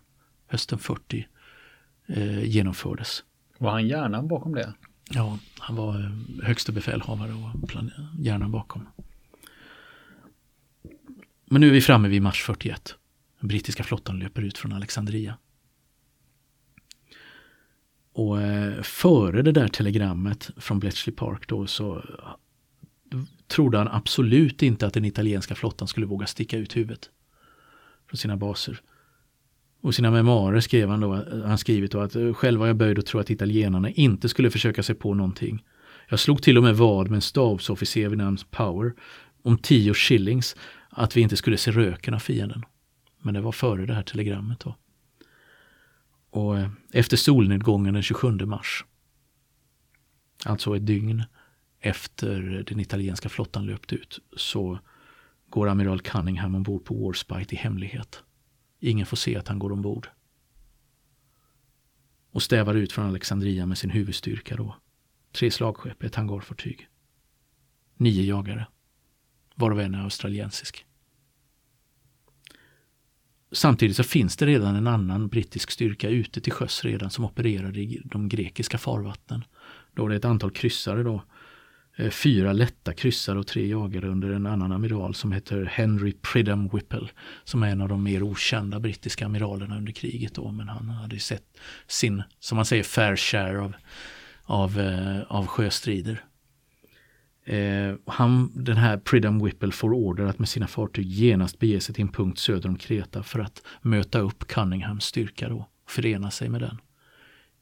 hösten 0.48 0.80
40 0.80 1.28
eh, 2.08 2.44
genomfördes. 2.44 3.24
Var 3.58 3.72
han 3.72 3.88
hjärnan 3.88 4.28
bakom 4.28 4.56
det? 4.56 4.74
Ja, 5.10 5.40
han 5.60 5.76
var 5.76 6.00
eh, 6.00 6.46
högste 6.46 6.72
befälhavare 6.72 7.32
och 7.34 7.72
hjärnan 8.20 8.52
bakom. 8.52 8.88
Men 11.52 11.62
nu 11.62 11.68
är 11.68 11.72
vi 11.72 11.82
framme 11.82 12.08
vid 12.08 12.22
mars 12.22 12.44
41. 12.44 12.96
Den 13.40 13.48
brittiska 13.48 13.84
flottan 13.84 14.20
löper 14.20 14.42
ut 14.42 14.58
från 14.58 14.74
Alexandria. 14.74 15.38
Och 18.14 18.42
eh, 18.42 18.82
före 18.82 19.42
det 19.42 19.52
där 19.52 19.68
telegrammet 19.68 20.50
från 20.58 20.80
Bletchley 20.80 21.16
Park 21.16 21.48
då 21.48 21.68
så 21.68 21.98
eh, 21.98 23.20
trodde 23.48 23.78
han 23.78 23.88
absolut 23.88 24.64
inte 24.64 24.88
att 24.88 24.94
den 24.94 25.06
italienska 25.06 25.56
flottan 25.56 25.88
skulle 25.88 26.06
våga 26.06 26.28
sticka 26.28 26.58
ut 26.58 26.76
huvudet 26.76 27.10
från 28.10 28.18
sina 28.18 28.38
baser. 28.38 28.82
Och 29.82 29.96
sina 29.96 30.12
memoarer 30.12 30.60
skrev 30.60 30.90
han 30.90 31.00
då, 31.00 31.16
eh, 31.16 31.44
han 31.46 31.58
skrivit 31.58 31.92
då 31.92 32.00
att 32.00 32.16
själv 32.34 32.60
var 32.60 32.68
jag 32.68 32.76
böjd 32.76 33.00
att 33.00 33.06
tro 33.06 33.20
att 33.20 33.30
italienarna 33.30 33.90
inte 33.90 34.30
skulle 34.30 34.52
försöka 34.52 34.84
sig 34.84 34.96
på 34.96 35.14
någonting. 35.14 35.64
Jag 36.10 36.20
slog 36.20 36.42
till 36.42 36.58
och 36.58 36.64
med 36.64 36.76
vad 36.76 37.08
med 37.08 37.16
en 37.16 37.22
stabsofficer 37.22 38.10
vid 38.10 38.18
namn 38.18 38.38
Power 38.52 38.94
om 39.44 39.58
tio 39.58 39.94
shillings 39.94 40.56
att 40.90 41.18
vi 41.18 41.22
inte 41.22 41.38
skulle 41.38 41.58
se 41.58 41.72
röken 41.72 42.14
av 42.14 42.20
fienden. 42.20 42.66
Men 43.22 43.34
det 43.34 43.42
var 43.42 43.52
före 43.52 43.86
det 43.86 43.94
här 43.94 44.04
telegrammet 44.04 44.60
då. 44.60 44.76
Och 46.30 46.60
eh, 46.60 46.70
efter 46.92 47.18
solnedgången 47.18 47.94
den 47.94 48.04
27 48.04 48.32
mars, 48.32 48.86
alltså 50.46 50.76
ett 50.76 50.86
dygn 50.86 51.24
efter 51.80 52.64
den 52.68 52.80
italienska 52.80 53.30
flottan 53.30 53.66
löpt 53.66 53.94
ut 53.94 54.20
så 54.38 54.80
går 55.50 55.68
amiral 55.68 56.02
Cunningham 56.02 56.56
ombord 56.56 56.86
på 56.86 57.06
Warspite 57.06 57.56
i 57.56 57.58
hemlighet. 57.58 58.24
Ingen 58.80 59.06
får 59.06 59.18
se 59.18 59.36
att 59.36 59.48
han 59.48 59.60
går 59.60 59.72
ombord. 59.72 60.08
Och 62.32 62.44
stävar 62.44 62.76
ut 62.76 62.92
från 62.92 63.06
Alexandria 63.06 63.66
med 63.66 63.78
sin 63.78 63.90
huvudstyrka 63.90 64.56
då. 64.56 64.76
Tre 65.32 65.52
slagskepp, 65.52 66.04
ett 66.04 66.16
hangarfartyg. 66.16 66.88
Nio 67.98 68.24
jagare. 68.24 68.68
Varav 69.60 69.80
en 69.80 69.96
är 69.96 70.04
australiensisk. 70.04 70.86
samtidigt 73.52 73.98
så 73.98 74.04
finns 74.04 74.38
det 74.38 74.46
redan 74.46 74.76
en 74.76 74.88
annan 74.88 75.28
brittisk 75.28 75.72
styrka 75.72 76.10
ute 76.10 76.42
till 76.42 76.54
sjöss 76.54 76.86
redan 76.86 77.10
som 77.10 77.26
opererar 77.26 77.78
i 77.78 78.02
de 78.06 78.30
grekiska 78.30 78.78
farvattnen. 78.78 79.44
Då 79.94 80.06
är 80.06 80.10
det 80.10 80.16
ett 80.16 80.26
antal 80.26 80.52
kryssare 80.52 81.04
då. 81.04 81.24
Eh, 81.96 82.10
fyra 82.10 82.54
lätta 82.54 82.94
kryssare 82.94 83.40
och 83.40 83.48
tre 83.48 83.68
jagare 83.68 84.08
under 84.08 84.30
en 84.30 84.46
annan 84.46 84.72
amiral 84.72 85.16
som 85.16 85.32
heter 85.32 85.66
Henry 85.66 86.14
Pridham 86.22 86.70
Whipple. 86.74 87.10
Som 87.44 87.64
är 87.64 87.68
en 87.68 87.82
av 87.82 87.90
de 87.90 88.04
mer 88.04 88.24
okända 88.24 88.80
brittiska 88.80 89.26
amiralerna 89.26 89.78
under 89.78 89.92
kriget 89.92 90.34
då. 90.34 90.52
Men 90.52 90.70
han 90.70 90.90
hade 90.90 91.20
sett 91.20 91.58
sin, 91.88 92.24
som 92.40 92.56
man 92.56 92.66
säger, 92.66 92.84
fair 92.84 93.16
share 93.16 93.60
av, 93.62 93.74
av, 94.44 94.80
eh, 94.80 95.22
av 95.28 95.48
sjöstrider. 95.48 96.24
Eh, 97.50 97.96
han, 98.06 98.52
den 98.64 98.78
här 98.78 98.98
Pridham 98.98 99.44
Whipple 99.44 99.72
får 99.72 99.94
order 99.94 100.26
att 100.26 100.40
med 100.40 100.50
sina 100.50 100.68
fartyg 100.68 101.06
genast 101.06 101.60
bege 101.60 101.82
sig 101.82 101.96
till 101.96 102.02
en 102.02 102.12
punkt 102.12 102.40
söder 102.40 102.70
om 102.70 102.76
Kreta 102.76 103.24
för 103.24 103.40
att 103.40 103.64
möta 103.82 104.20
upp 104.20 104.48
Cunninghams 104.48 105.06
styrka 105.06 105.50
då, 105.50 105.70
förena 105.88 106.32
sig 106.32 106.50
med 106.50 106.62
den 106.62 106.78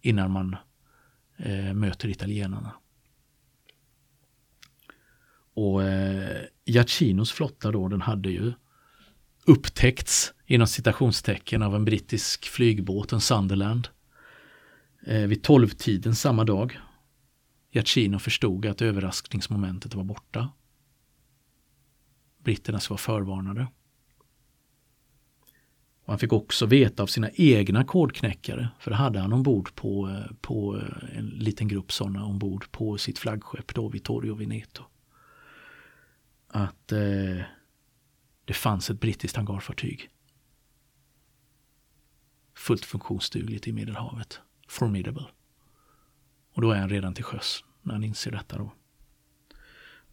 innan 0.02 0.32
man 0.32 0.56
eh, 1.38 1.74
möter 1.74 2.08
italienarna. 2.10 2.74
Och 5.54 5.84
eh, 5.84 6.42
Giacinos 6.66 7.32
flotta 7.32 7.72
då, 7.72 7.88
den 7.88 8.02
hade 8.02 8.30
ju 8.30 8.54
upptäckts 9.46 10.34
inom 10.46 10.68
citationstecken 10.68 11.64
av 11.64 11.76
en 11.76 11.86
brittisk 11.86 12.46
flygbåt, 12.46 13.14
en 13.14 13.22
Sunderland. 13.22 13.88
Eh, 15.06 15.22
vid 15.22 15.44
tolvtiden 15.44 16.16
samma 16.16 16.44
dag 16.44 16.80
Giacchino 17.78 18.20
förstod 18.20 18.66
att 18.66 18.82
överraskningsmomentet 18.82 19.96
var 19.96 20.04
borta. 20.04 20.50
Britterna 22.38 22.80
var 22.90 22.98
förvarnade. 22.98 23.68
Och 26.02 26.14
han 26.14 26.20
fick 26.20 26.34
också 26.34 26.66
veta 26.66 27.04
av 27.04 27.08
sina 27.08 27.30
egna 27.34 27.84
kodknäckare, 27.84 28.70
för 28.80 28.92
det 28.92 28.98
hade 28.98 29.20
han 29.20 29.34
ombord 29.34 29.76
på, 29.76 30.10
eh, 30.10 30.36
på 30.42 30.78
eh, 30.78 31.18
en 31.18 31.26
liten 31.26 31.68
grupp 31.68 31.92
sådana 31.92 32.26
ombord 32.26 32.72
på 32.72 32.98
sitt 32.98 33.20
flaggskepp 33.20 33.76
då, 33.76 33.90
Vittorio 33.90 34.36
Veneto. 34.36 34.84
Att 36.48 36.92
eh, 36.92 37.42
det 38.46 38.54
fanns 38.54 38.90
ett 38.90 39.00
brittiskt 39.00 39.38
hangarfartyg. 39.38 40.10
Fullt 42.56 42.86
funktionsdugligt 42.86 43.68
i 43.68 43.74
Medelhavet. 43.74 44.40
Formidable. 44.68 45.26
Och 46.54 46.62
då 46.62 46.72
är 46.72 46.80
han 46.80 46.90
redan 46.90 47.14
till 47.14 47.24
sjöss 47.24 47.64
när 47.88 47.94
han 47.94 48.04
inser 48.04 48.32
detta. 48.32 48.58
Då. 48.58 48.74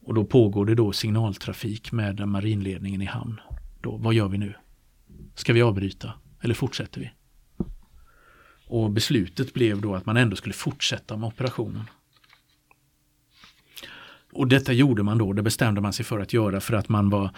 Och 0.04 0.14
då 0.14 0.24
pågår 0.24 0.66
det 0.66 0.74
då 0.74 0.92
signaltrafik 0.92 1.92
med 1.92 2.28
marinledningen 2.28 3.02
i 3.02 3.04
hamn. 3.04 3.40
Då, 3.80 3.96
vad 3.96 4.14
gör 4.14 4.28
vi 4.28 4.38
nu? 4.38 4.54
Ska 5.34 5.52
vi 5.52 5.62
avbryta 5.62 6.12
eller 6.40 6.54
fortsätter 6.54 7.00
vi? 7.00 7.10
Och 8.66 8.90
beslutet 8.90 9.54
blev 9.54 9.80
då 9.80 9.94
att 9.94 10.06
man 10.06 10.16
ändå 10.16 10.36
skulle 10.36 10.52
fortsätta 10.52 11.16
med 11.16 11.26
operationen. 11.26 11.84
Och 14.32 14.48
detta 14.48 14.72
gjorde 14.72 15.02
man 15.02 15.18
då, 15.18 15.32
det 15.32 15.42
bestämde 15.42 15.80
man 15.80 15.92
sig 15.92 16.04
för 16.04 16.20
att 16.20 16.32
göra 16.32 16.60
för 16.60 16.74
att 16.74 16.88
man 16.88 17.10
var 17.10 17.30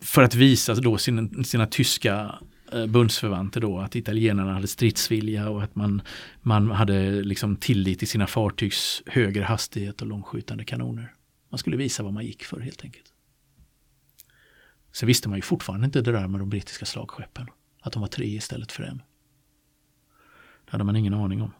för 0.00 0.22
att 0.22 0.34
visa 0.34 0.74
då 0.74 0.98
sina, 0.98 1.44
sina 1.44 1.66
tyska 1.66 2.38
Eh, 2.72 2.86
bundsförvanter 2.86 3.60
då 3.60 3.78
att 3.78 3.96
italienarna 3.96 4.54
hade 4.54 4.66
stridsvilja 4.66 5.50
och 5.50 5.62
att 5.62 5.74
man, 5.76 6.02
man 6.40 6.70
hade 6.70 7.22
liksom 7.22 7.56
tillit 7.56 7.98
till 7.98 8.08
sina 8.08 8.26
fartygs 8.26 9.02
högre 9.06 9.44
hastighet 9.44 10.00
och 10.00 10.06
långskjutande 10.06 10.64
kanoner. 10.64 11.14
Man 11.48 11.58
skulle 11.58 11.76
visa 11.76 12.02
vad 12.02 12.12
man 12.12 12.24
gick 12.24 12.44
för 12.44 12.60
helt 12.60 12.84
enkelt. 12.84 13.12
Sen 14.92 15.06
visste 15.06 15.28
man 15.28 15.38
ju 15.38 15.42
fortfarande 15.42 15.84
inte 15.84 16.00
det 16.00 16.12
där 16.12 16.28
med 16.28 16.40
de 16.40 16.50
brittiska 16.50 16.84
slagskeppen. 16.84 17.46
Att 17.80 17.92
de 17.92 18.00
var 18.00 18.08
tre 18.08 18.26
istället 18.26 18.72
för 18.72 18.82
en. 18.82 19.02
Det 20.64 20.70
hade 20.70 20.84
man 20.84 20.96
ingen 20.96 21.14
aning 21.14 21.42
om. 21.42 21.52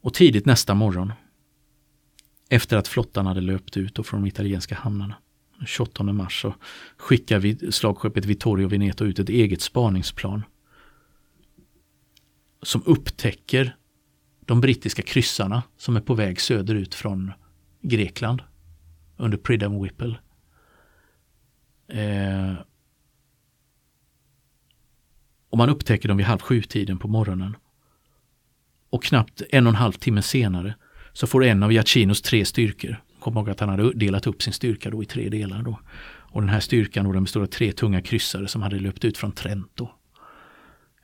Och 0.00 0.14
tidigt 0.14 0.46
nästa 0.46 0.74
morgon, 0.74 1.12
efter 2.48 2.76
att 2.76 2.88
flottan 2.88 3.26
hade 3.26 3.40
löpt 3.40 3.76
ut 3.76 3.98
och 3.98 4.06
från 4.06 4.20
de 4.20 4.28
italienska 4.28 4.74
hamnarna, 4.74 5.16
28 5.66 6.02
mars 6.02 6.42
så 6.42 6.54
skickar 6.96 7.38
vi 7.38 7.72
slagskeppet 7.72 8.24
Vittorio 8.24 8.68
Veneto 8.68 9.04
ut 9.04 9.18
ett 9.18 9.28
eget 9.28 9.62
spaningsplan. 9.62 10.42
Som 12.62 12.82
upptäcker 12.86 13.76
de 14.40 14.60
brittiska 14.60 15.02
kryssarna 15.02 15.62
som 15.76 15.96
är 15.96 16.00
på 16.00 16.14
väg 16.14 16.40
söderut 16.40 16.94
från 16.94 17.32
Grekland 17.82 18.42
under 19.16 19.38
Pridham 19.38 19.82
Whipple. 19.82 20.18
Eh, 21.88 22.54
och 25.50 25.58
man 25.58 25.68
upptäcker 25.68 26.08
dem 26.08 26.16
vid 26.16 26.26
halv 26.26 26.38
sju-tiden 26.38 26.98
på 26.98 27.08
morgonen. 27.08 27.56
Och 28.90 29.04
knappt 29.04 29.42
en 29.50 29.66
och 29.66 29.70
en 29.70 29.76
halv 29.76 29.92
timme 29.92 30.22
senare 30.22 30.74
så 31.12 31.26
får 31.26 31.44
en 31.44 31.62
av 31.62 31.72
Giacinos 31.72 32.22
tre 32.22 32.44
styrkor 32.44 33.02
Kom 33.22 33.36
ihåg 33.36 33.50
att 33.50 33.60
han 33.60 33.68
hade 33.68 33.92
delat 33.92 34.26
upp 34.26 34.42
sin 34.42 34.52
styrka 34.52 34.90
då 34.90 35.02
i 35.02 35.06
tre 35.06 35.28
delar. 35.28 35.62
Då. 35.62 35.80
Och 36.04 36.40
den 36.40 36.50
här 36.50 36.60
styrkan 36.60 37.04
då, 37.04 37.12
den 37.12 37.24
består 37.24 37.42
av 37.42 37.46
tre 37.46 37.72
tunga 37.72 38.02
kryssare 38.02 38.48
som 38.48 38.62
hade 38.62 38.78
löpt 38.78 39.04
ut 39.04 39.18
från 39.18 39.32
Trento. 39.32 39.88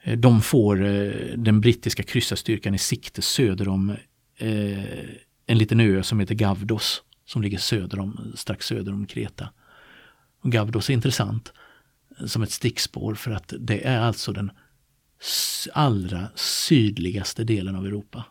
Eh, 0.03 0.19
de 0.19 0.41
får 0.41 0.85
eh, 0.85 1.13
den 1.37 1.61
brittiska 1.61 2.03
kryssarstyrkan 2.03 2.75
i 2.75 2.79
sikte 2.79 3.23
söder 3.23 3.69
om 3.69 3.91
eh, 4.37 4.79
en 5.47 5.59
liten 5.59 5.81
ö 5.81 6.03
som 6.03 6.21
heter 6.21 6.35
Gavdos 6.35 7.03
som 7.27 7.43
ligger 7.43 7.59
söder 7.59 7.99
om, 7.99 8.33
strax 8.35 8.67
söder 8.67 8.93
om 8.93 9.07
Kreta. 9.07 9.49
Och 10.43 10.53
Gavdos 10.53 10.91
är 10.91 10.95
intressant 10.95 11.53
som 12.27 12.43
ett 12.43 12.51
stickspår 12.51 13.15
för 13.15 13.31
att 13.31 13.55
det 13.59 13.87
är 13.87 14.01
alltså 14.01 14.33
den 14.33 14.51
allra 15.73 16.29
sydligaste 16.35 17.45
delen 17.45 17.77
av 17.77 17.87
Europa. 17.87 18.25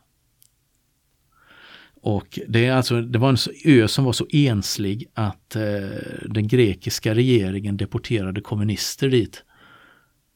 Och 2.07 2.39
det, 2.47 2.65
är 2.65 2.71
alltså, 2.71 3.01
det 3.01 3.19
var 3.19 3.29
en 3.29 3.37
ö 3.65 3.87
som 3.87 4.05
var 4.05 4.13
så 4.13 4.27
enslig 4.29 5.05
att 5.13 5.55
eh, 5.55 5.89
den 6.25 6.47
grekiska 6.47 7.15
regeringen 7.15 7.77
deporterade 7.77 8.41
kommunister 8.41 9.09
dit 9.09 9.43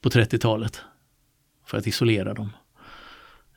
på 0.02 0.10
30-talet. 0.10 0.82
För 1.66 1.78
att 1.78 1.88
isolera 1.88 2.34
dem 2.34 2.50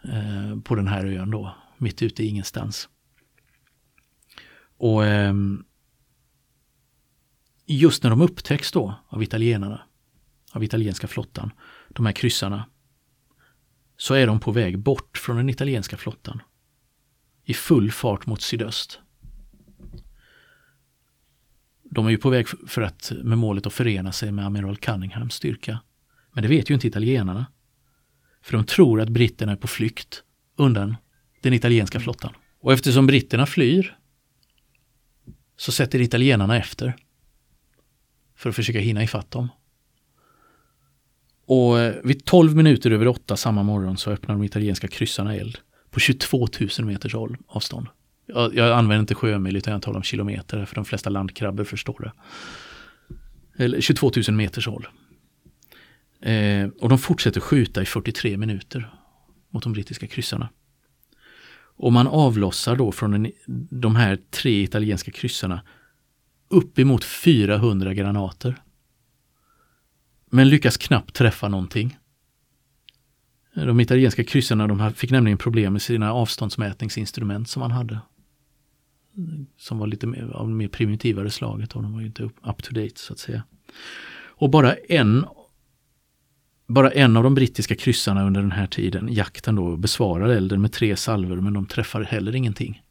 eh, 0.04 0.60
på 0.60 0.74
den 0.74 0.88
här 0.88 1.06
ön 1.06 1.30
då, 1.30 1.54
mitt 1.78 2.02
ute 2.02 2.22
i 2.22 2.26
ingenstans. 2.26 2.88
Och 4.76 5.04
eh, 5.04 5.34
just 7.66 8.02
när 8.02 8.10
de 8.10 8.20
upptäcks 8.20 8.72
då 8.72 8.94
av 9.08 9.22
italienarna, 9.22 9.82
av 10.52 10.64
italienska 10.64 11.06
flottan, 11.06 11.50
de 11.88 12.06
här 12.06 12.12
kryssarna, 12.12 12.66
så 13.96 14.14
är 14.14 14.26
de 14.26 14.40
på 14.40 14.52
väg 14.52 14.78
bort 14.78 15.18
från 15.18 15.36
den 15.36 15.48
italienska 15.48 15.96
flottan 15.96 16.40
i 17.44 17.54
full 17.54 17.90
fart 17.90 18.26
mot 18.26 18.42
sydöst. 18.42 19.00
De 21.90 22.06
är 22.06 22.10
ju 22.10 22.18
på 22.18 22.30
väg 22.30 22.46
för 22.48 22.82
att 22.82 23.12
med 23.22 23.38
målet 23.38 23.66
att 23.66 23.72
förena 23.72 24.12
sig 24.12 24.32
med 24.32 24.46
amiral 24.46 24.76
Cunninghams 24.76 25.34
styrka. 25.34 25.78
Men 26.32 26.42
det 26.42 26.48
vet 26.48 26.70
ju 26.70 26.74
inte 26.74 26.86
italienarna. 26.86 27.46
För 28.42 28.52
de 28.52 28.64
tror 28.64 29.00
att 29.00 29.08
britterna 29.08 29.52
är 29.52 29.56
på 29.56 29.66
flykt 29.66 30.22
undan 30.56 30.96
den 31.40 31.52
italienska 31.52 32.00
flottan. 32.00 32.32
Och 32.60 32.72
eftersom 32.72 33.06
britterna 33.06 33.46
flyr 33.46 33.98
så 35.56 35.72
sätter 35.72 36.00
italienarna 36.00 36.56
efter 36.56 36.96
för 38.36 38.50
att 38.50 38.56
försöka 38.56 38.78
hinna 38.78 39.02
ifatt 39.02 39.30
dem. 39.30 39.48
Och 41.46 41.80
eh, 41.80 41.94
vid 42.04 42.24
12 42.24 42.56
minuter 42.56 42.90
över 42.90 43.08
åtta 43.08 43.36
samma 43.36 43.62
morgon 43.62 43.96
så 43.96 44.10
öppnar 44.10 44.34
de 44.34 44.44
italienska 44.44 44.88
kryssarna 44.88 45.34
eld 45.36 45.58
på 45.94 46.00
22 46.00 46.48
000 46.78 46.86
meters 46.86 47.14
avstånd. 47.46 47.86
Jag, 48.26 48.54
jag 48.54 48.78
använder 48.78 49.00
inte 49.00 49.14
sjömil 49.14 49.56
utan 49.56 49.72
jag 49.72 49.82
talar 49.82 49.96
om 49.96 50.02
kilometer 50.02 50.64
för 50.64 50.74
de 50.74 50.84
flesta 50.84 51.10
landkrabbor 51.10 51.64
förstår 51.64 52.00
det. 52.00 52.12
Eller 53.64 53.80
22 53.80 54.10
000 54.28 54.36
meters 54.36 54.66
håll. 54.66 54.86
Eh, 56.20 56.68
och 56.80 56.88
de 56.88 56.98
fortsätter 56.98 57.40
skjuta 57.40 57.82
i 57.82 57.86
43 57.86 58.36
minuter 58.36 58.94
mot 59.50 59.62
de 59.62 59.72
brittiska 59.72 60.06
kryssarna. 60.06 60.48
Och 61.76 61.92
man 61.92 62.06
avlossar 62.06 62.76
då 62.76 62.92
från 62.92 63.10
den, 63.10 63.32
de 63.70 63.96
här 63.96 64.18
tre 64.30 64.62
italienska 64.62 65.10
kryssarna 65.10 65.62
uppemot 66.48 67.04
400 67.04 67.94
granater. 67.94 68.56
Men 70.30 70.48
lyckas 70.48 70.76
knappt 70.76 71.14
träffa 71.14 71.48
någonting. 71.48 71.98
De 73.54 73.80
italienska 73.80 74.24
kryssarna 74.24 74.66
de 74.66 74.92
fick 74.92 75.10
nämligen 75.10 75.38
problem 75.38 75.72
med 75.72 75.82
sina 75.82 76.12
avståndsmätningsinstrument 76.12 77.48
som 77.48 77.60
man 77.60 77.70
hade. 77.70 77.98
Som 79.56 79.78
var 79.78 79.86
lite 79.86 80.06
mer, 80.06 80.30
av 80.34 80.50
mer 80.50 80.68
primitivare 80.68 81.30
slaget 81.30 81.72
och 81.72 81.82
de 81.82 81.92
var 81.92 82.00
ju 82.00 82.06
inte 82.06 82.22
up 82.22 82.62
to 82.62 82.74
date 82.74 82.92
så 82.96 83.12
att 83.12 83.18
säga. 83.18 83.42
Och 84.36 84.50
bara 84.50 84.74
en 84.74 85.26
bara 86.66 86.90
en 86.90 87.16
av 87.16 87.22
de 87.22 87.34
brittiska 87.34 87.74
kryssarna 87.74 88.26
under 88.26 88.40
den 88.40 88.52
här 88.52 88.66
tiden, 88.66 89.08
jakten 89.12 89.54
då, 89.54 89.76
besvarar 89.76 90.28
elden 90.28 90.62
med 90.62 90.72
tre 90.72 90.96
salver 90.96 91.36
men 91.36 91.52
de 91.52 91.66
träffar 91.66 92.02
heller 92.02 92.34
ingenting. 92.34 92.82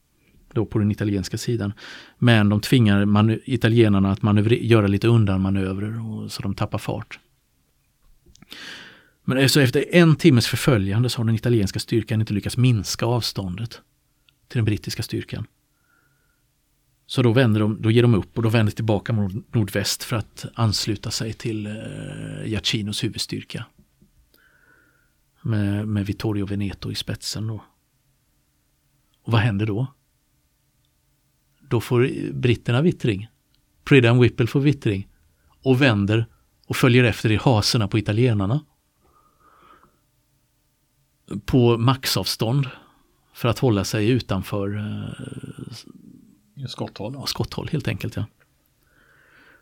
då 0.53 0.65
på 0.65 0.79
den 0.79 0.91
italienska 0.91 1.37
sidan. 1.37 1.73
Men 2.19 2.49
de 2.49 2.61
tvingar 2.61 3.39
italienarna 3.45 4.11
att 4.11 4.51
göra 4.51 4.87
lite 4.87 5.07
undanmanövrer 5.07 6.07
och, 6.07 6.31
så 6.31 6.41
de 6.41 6.55
tappar 6.55 6.77
fart. 6.77 7.19
Men 9.23 9.49
så 9.49 9.59
efter 9.59 9.95
en 9.95 10.15
timmes 10.15 10.47
förföljande 10.47 11.09
så 11.09 11.19
har 11.19 11.25
den 11.25 11.35
italienska 11.35 11.79
styrkan 11.79 12.19
inte 12.19 12.33
lyckats 12.33 12.57
minska 12.57 13.05
avståndet 13.05 13.81
till 14.47 14.57
den 14.57 14.65
brittiska 14.65 15.03
styrkan. 15.03 15.47
Så 17.05 17.21
då, 17.21 17.33
vänder 17.33 17.59
de, 17.59 17.81
då 17.81 17.91
ger 17.91 18.01
de 18.01 18.15
upp 18.15 18.37
och 18.37 18.43
då 18.43 18.49
vänder 18.49 18.73
tillbaka 18.73 19.13
mot 19.13 19.53
nordväst 19.53 20.03
för 20.03 20.15
att 20.15 20.45
ansluta 20.53 21.11
sig 21.11 21.33
till 21.33 21.65
eh, 21.67 22.45
Giacinos 22.45 23.03
huvudstyrka. 23.03 23.65
Med, 25.41 25.87
med 25.87 26.05
Vittorio 26.05 26.45
Veneto 26.45 26.91
i 26.91 26.95
spetsen 26.95 27.47
då. 27.47 27.63
Och 29.23 29.31
vad 29.31 29.41
händer 29.41 29.65
då? 29.65 29.87
Då 31.59 31.81
får 31.81 32.31
britterna 32.33 32.81
vittring. 32.81 33.27
Pridham 33.83 34.19
Whipple 34.19 34.47
får 34.47 34.59
vittring. 34.59 35.07
Och 35.63 35.81
vänder 35.81 36.25
och 36.67 36.75
följer 36.75 37.03
efter 37.03 37.31
i 37.31 37.35
haserna 37.35 37.87
på 37.87 37.97
italienarna. 37.97 38.65
På 41.45 41.77
maxavstånd. 41.77 42.69
För 43.33 43.49
att 43.49 43.59
hålla 43.59 43.83
sig 43.83 44.09
utanför 44.09 44.77
eh, 44.77 46.67
skotthåll. 46.67 47.13
Ja, 47.13 47.25
skotthåll 47.25 47.69
helt 47.71 47.87
enkelt. 47.87 48.15
Ja. 48.15 48.25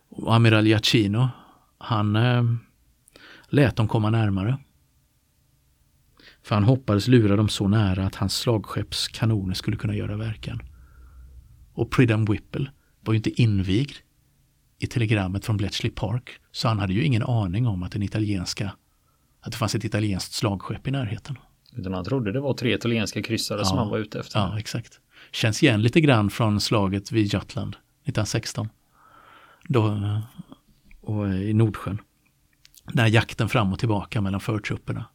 Och 0.10 0.36
Amiral 0.36 0.68
Giacchino, 0.68 1.30
han 1.78 2.16
eh, 2.16 2.44
lät 3.50 3.76
dem 3.76 3.88
komma 3.88 4.10
närmare. 4.10 4.58
För 6.44 6.56
han 6.56 6.64
hoppades 6.64 7.08
lura 7.08 7.36
dem 7.36 7.50
så 7.50 7.68
nära 7.68 8.06
att 8.06 8.16
hans 8.16 8.38
slagskepps 8.38 9.08
kanoner 9.08 9.54
skulle 9.54 9.78
kunna 9.78 9.96
göra 9.96 10.18
verkan. 10.18 10.62
Och 11.74 11.92
Pridham 11.92 12.26
Whipple 12.26 12.72
var 13.02 13.14
ju 13.14 13.18
inte 13.18 13.42
invigd 13.42 13.96
i 14.80 14.88
telegrammet 14.88 15.46
från 15.46 15.58
Bletchley 15.58 15.92
Park. 15.92 16.30
Så 16.52 16.68
han 16.68 16.80
hade 16.80 16.94
ju 16.94 17.04
ingen 17.04 17.24
aning 17.24 17.68
om 17.68 17.84
att, 17.84 17.92
den 17.92 18.04
italienska, 18.04 18.76
att 19.40 19.52
det 19.52 19.58
fanns 19.58 19.76
ett 19.76 19.86
italienskt 19.86 20.34
slagskepp 20.34 20.88
i 20.88 20.92
närheten. 20.92 21.38
Utan 21.76 21.94
han 21.94 22.06
trodde 22.06 22.32
det 22.32 22.40
var 22.40 22.54
tre 22.54 22.74
italienska 22.74 23.22
kryssare 23.22 23.60
ja, 23.60 23.66
som 23.66 23.78
han 23.78 23.90
var 23.90 23.98
ute 23.98 24.20
efter. 24.20 24.40
Ja, 24.40 24.60
exakt. 24.60 25.00
Känns 25.32 25.64
igen 25.64 25.82
lite 25.82 26.02
grann 26.02 26.30
från 26.30 26.62
slaget 26.62 27.12
vid 27.12 27.24
Jutland 27.34 27.76
1916. 27.76 28.70
Då, 29.68 30.00
och 31.02 31.34
i 31.34 31.54
Nordsjön. 31.54 32.02
Den 32.86 33.00
här 33.00 33.08
jakten 33.08 33.50
fram 33.50 33.74
och 33.74 33.80
tillbaka 33.80 34.22
mellan 34.22 34.40
förtrupperna. 34.40 35.06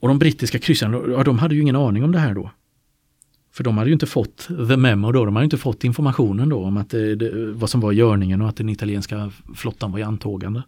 Och 0.00 0.08
de 0.08 0.18
brittiska 0.18 0.58
kryssarna, 0.58 1.24
de 1.24 1.38
hade 1.38 1.54
ju 1.54 1.60
ingen 1.60 1.76
aning 1.76 2.04
om 2.04 2.12
det 2.12 2.18
här 2.18 2.34
då. 2.34 2.50
För 3.52 3.64
de 3.64 3.78
hade 3.78 3.90
ju 3.90 3.92
inte 3.92 4.06
fått 4.06 4.46
the 4.46 4.76
memo 4.76 5.12
då, 5.12 5.24
de 5.24 5.36
hade 5.36 5.44
inte 5.44 5.58
fått 5.58 5.84
informationen 5.84 6.48
då 6.48 6.64
om 6.64 6.76
att 6.76 6.90
det, 6.90 7.14
det, 7.14 7.52
vad 7.52 7.70
som 7.70 7.80
var 7.80 7.92
görningen 7.92 8.42
och 8.42 8.48
att 8.48 8.56
den 8.56 8.68
italienska 8.68 9.30
flottan 9.54 9.92
var 9.92 9.98
i 9.98 10.02
antågande. 10.02 10.62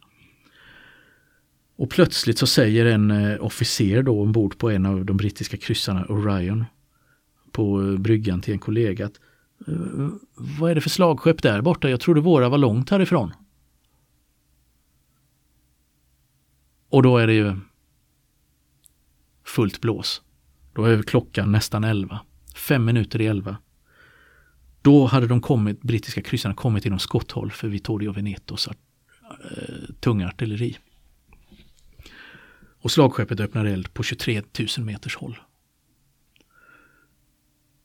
Och 1.76 1.90
plötsligt 1.90 2.38
så 2.38 2.46
säger 2.46 2.86
en 2.86 3.10
eh, 3.10 3.44
officer 3.44 4.02
då 4.02 4.20
ombord 4.22 4.58
på 4.58 4.70
en 4.70 4.86
av 4.86 5.04
de 5.04 5.16
brittiska 5.16 5.56
kryssarna, 5.56 6.04
Orion, 6.04 6.64
på 7.52 7.82
eh, 7.82 7.98
bryggan 7.98 8.40
till 8.40 8.52
en 8.52 8.58
kollega 8.58 9.06
att 9.06 9.20
eh, 9.68 10.08
vad 10.58 10.70
är 10.70 10.74
det 10.74 10.80
för 10.80 10.90
slagskepp 10.90 11.42
där 11.42 11.60
borta? 11.62 11.90
Jag 11.90 12.00
trodde 12.00 12.20
våra 12.20 12.48
var 12.48 12.58
långt 12.58 12.90
härifrån. 12.90 13.32
Och 16.88 17.02
då 17.02 17.18
är 17.18 17.26
det 17.26 17.34
ju 17.34 17.56
fullt 19.44 19.80
blås. 19.80 20.22
Då 20.72 20.84
är 20.84 21.02
klockan 21.02 21.52
nästan 21.52 21.84
elva. 21.84 22.20
Fem 22.54 22.84
minuter 22.84 23.20
i 23.20 23.26
elva. 23.26 23.56
Då 24.82 25.06
hade 25.06 25.26
de 25.26 25.40
kommit, 25.40 25.82
brittiska 25.82 26.22
kryssarna 26.22 26.54
kommit 26.54 26.86
inom 26.86 26.98
skotthåll 26.98 27.50
för 27.50 27.68
Vittorio 27.68 28.12
Venetos 28.12 28.68
äh, 28.68 28.74
tunga 30.00 30.28
artilleri. 30.28 30.76
Och 32.80 32.90
slagskeppet 32.90 33.40
öppnar 33.40 33.64
eld 33.64 33.94
på 33.94 34.02
23 34.02 34.42
000 34.78 34.86
meters 34.86 35.16
håll. 35.16 35.38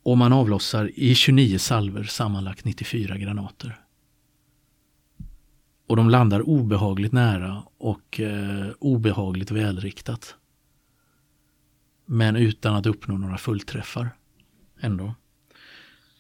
Och 0.03 0.17
man 0.17 0.33
avlossar 0.33 0.91
i 0.95 1.15
29 1.15 1.57
salver 1.57 2.03
sammanlagt 2.03 2.65
94 2.65 3.17
granater. 3.17 3.79
Och 5.87 5.95
de 5.95 6.09
landar 6.09 6.49
obehagligt 6.49 7.11
nära 7.11 7.63
och 7.77 8.19
eh, 8.19 8.67
obehagligt 8.79 9.51
välriktat. 9.51 10.35
Men 12.05 12.35
utan 12.35 12.75
att 12.75 12.85
uppnå 12.85 13.17
några 13.17 13.37
fullträffar. 13.37 14.09
Ändå. 14.79 15.13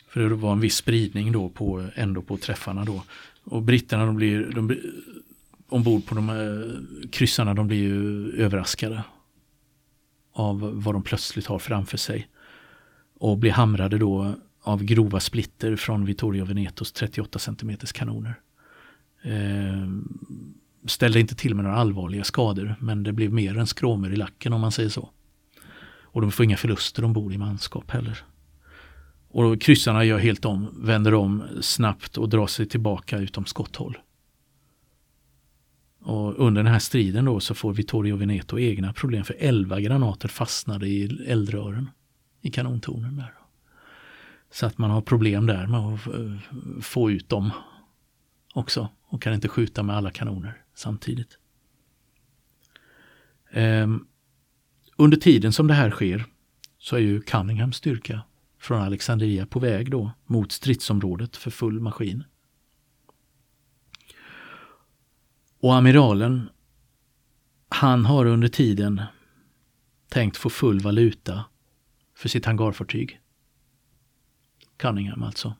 För 0.07 0.29
det 0.29 0.35
var 0.35 0.51
en 0.51 0.59
viss 0.59 0.75
spridning 0.75 1.31
då 1.31 1.49
på, 1.49 1.89
ändå 1.95 2.21
på 2.21 2.37
träffarna 2.37 2.85
då. 2.85 3.03
Och 3.43 3.61
britterna 3.61 4.05
de 4.05 4.15
blir, 4.15 4.51
de 4.55 4.67
blir 4.67 4.81
ombord 5.71 6.05
på 6.05 6.15
de 6.15 6.29
här 6.29 6.79
kryssarna, 7.11 7.53
de 7.53 7.67
blir 7.67 7.77
ju 7.77 8.31
överraskade. 8.31 9.03
Av 10.33 10.83
vad 10.83 10.95
de 10.95 11.03
plötsligt 11.03 11.45
har 11.45 11.59
framför 11.59 11.97
sig. 11.97 12.27
Och 13.19 13.37
blir 13.37 13.51
hamrade 13.51 13.97
då 13.97 14.35
av 14.61 14.83
grova 14.83 15.19
splitter 15.19 15.75
från 15.75 16.05
Vittorio 16.05 16.45
Venetos 16.45 16.91
38 16.91 17.39
cm 17.39 17.77
kanoner. 17.93 18.39
Eh, 19.23 19.87
ställde 20.85 21.19
inte 21.19 21.35
till 21.35 21.55
med 21.55 21.65
några 21.65 21.77
allvarliga 21.77 22.23
skador 22.23 22.75
men 22.79 23.03
det 23.03 23.13
blev 23.13 23.33
mer 23.33 23.57
än 23.57 23.67
skråmor 23.67 24.13
i 24.13 24.15
lacken 24.15 24.53
om 24.53 24.61
man 24.61 24.71
säger 24.71 24.89
så. 24.89 25.09
Och 26.03 26.21
de 26.21 26.31
får 26.31 26.45
inga 26.45 26.57
förluster 26.57 27.03
ombord 27.03 27.33
i 27.33 27.37
manskap 27.37 27.91
heller. 27.91 28.23
Och 29.29 29.61
kryssarna 29.61 30.03
gör 30.03 30.19
helt 30.19 30.45
om, 30.45 30.67
vänder 30.81 31.13
om 31.13 31.43
snabbt 31.61 32.17
och 32.17 32.29
drar 32.29 32.47
sig 32.47 32.65
tillbaka 32.65 33.17
utom 33.17 33.45
skotthåll. 33.45 33.97
Och 36.01 36.47
under 36.47 36.63
den 36.63 36.71
här 36.71 36.79
striden 36.79 37.25
då 37.25 37.39
så 37.39 37.55
får 37.55 37.73
Vittorio 37.73 38.15
Veneto 38.15 38.59
egna 38.59 38.93
problem 38.93 39.23
för 39.23 39.35
11 39.39 39.79
granater 39.79 40.27
fastnade 40.27 40.87
i 40.87 41.25
eldrören 41.27 41.89
i 42.41 42.51
kanontornen. 42.51 43.15
Där. 43.15 43.33
Så 44.51 44.65
att 44.65 44.77
man 44.77 44.91
har 44.91 45.01
problem 45.01 45.45
där 45.45 45.67
med 45.67 45.79
att 45.79 46.07
eh, 46.07 46.81
få 46.81 47.11
ut 47.11 47.29
dem 47.29 47.51
också 48.53 48.89
och 49.03 49.21
kan 49.21 49.33
inte 49.33 49.47
skjuta 49.47 49.83
med 49.83 49.95
alla 49.95 50.11
kanoner 50.11 50.61
samtidigt. 50.75 51.37
Um, 53.53 54.07
under 54.95 55.17
tiden 55.17 55.53
som 55.53 55.67
det 55.67 55.73
här 55.73 55.91
sker 55.91 56.25
så 56.77 56.95
är 56.95 56.99
ju 56.99 57.21
Cunninghams 57.21 57.75
styrka 57.75 58.21
från 58.59 58.81
Alexandria 58.81 59.45
på 59.45 59.59
väg 59.59 59.91
då 59.91 60.11
mot 60.25 60.51
stridsområdet 60.51 61.37
för 61.37 61.51
full 61.51 61.79
maskin. 61.79 62.23
Och 65.61 65.75
amiralen, 65.75 66.49
han 67.69 68.05
har 68.05 68.25
under 68.25 68.47
tiden 68.47 69.01
tänkt 70.09 70.37
få 70.37 70.49
full 70.49 70.79
valuta 70.79 71.45
för 72.15 72.29
sitt 72.29 72.45
hangarfartyg. 72.45 73.19
Cunningham 74.77 75.23
alltså. 75.23 75.53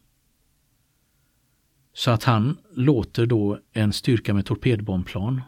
Så 1.93 2.11
att 2.11 2.23
han 2.23 2.57
låter 2.73 3.25
då 3.25 3.59
en 3.71 3.93
styrka 3.93 4.33
med 4.33 4.45
torpedbombplan 4.45 5.41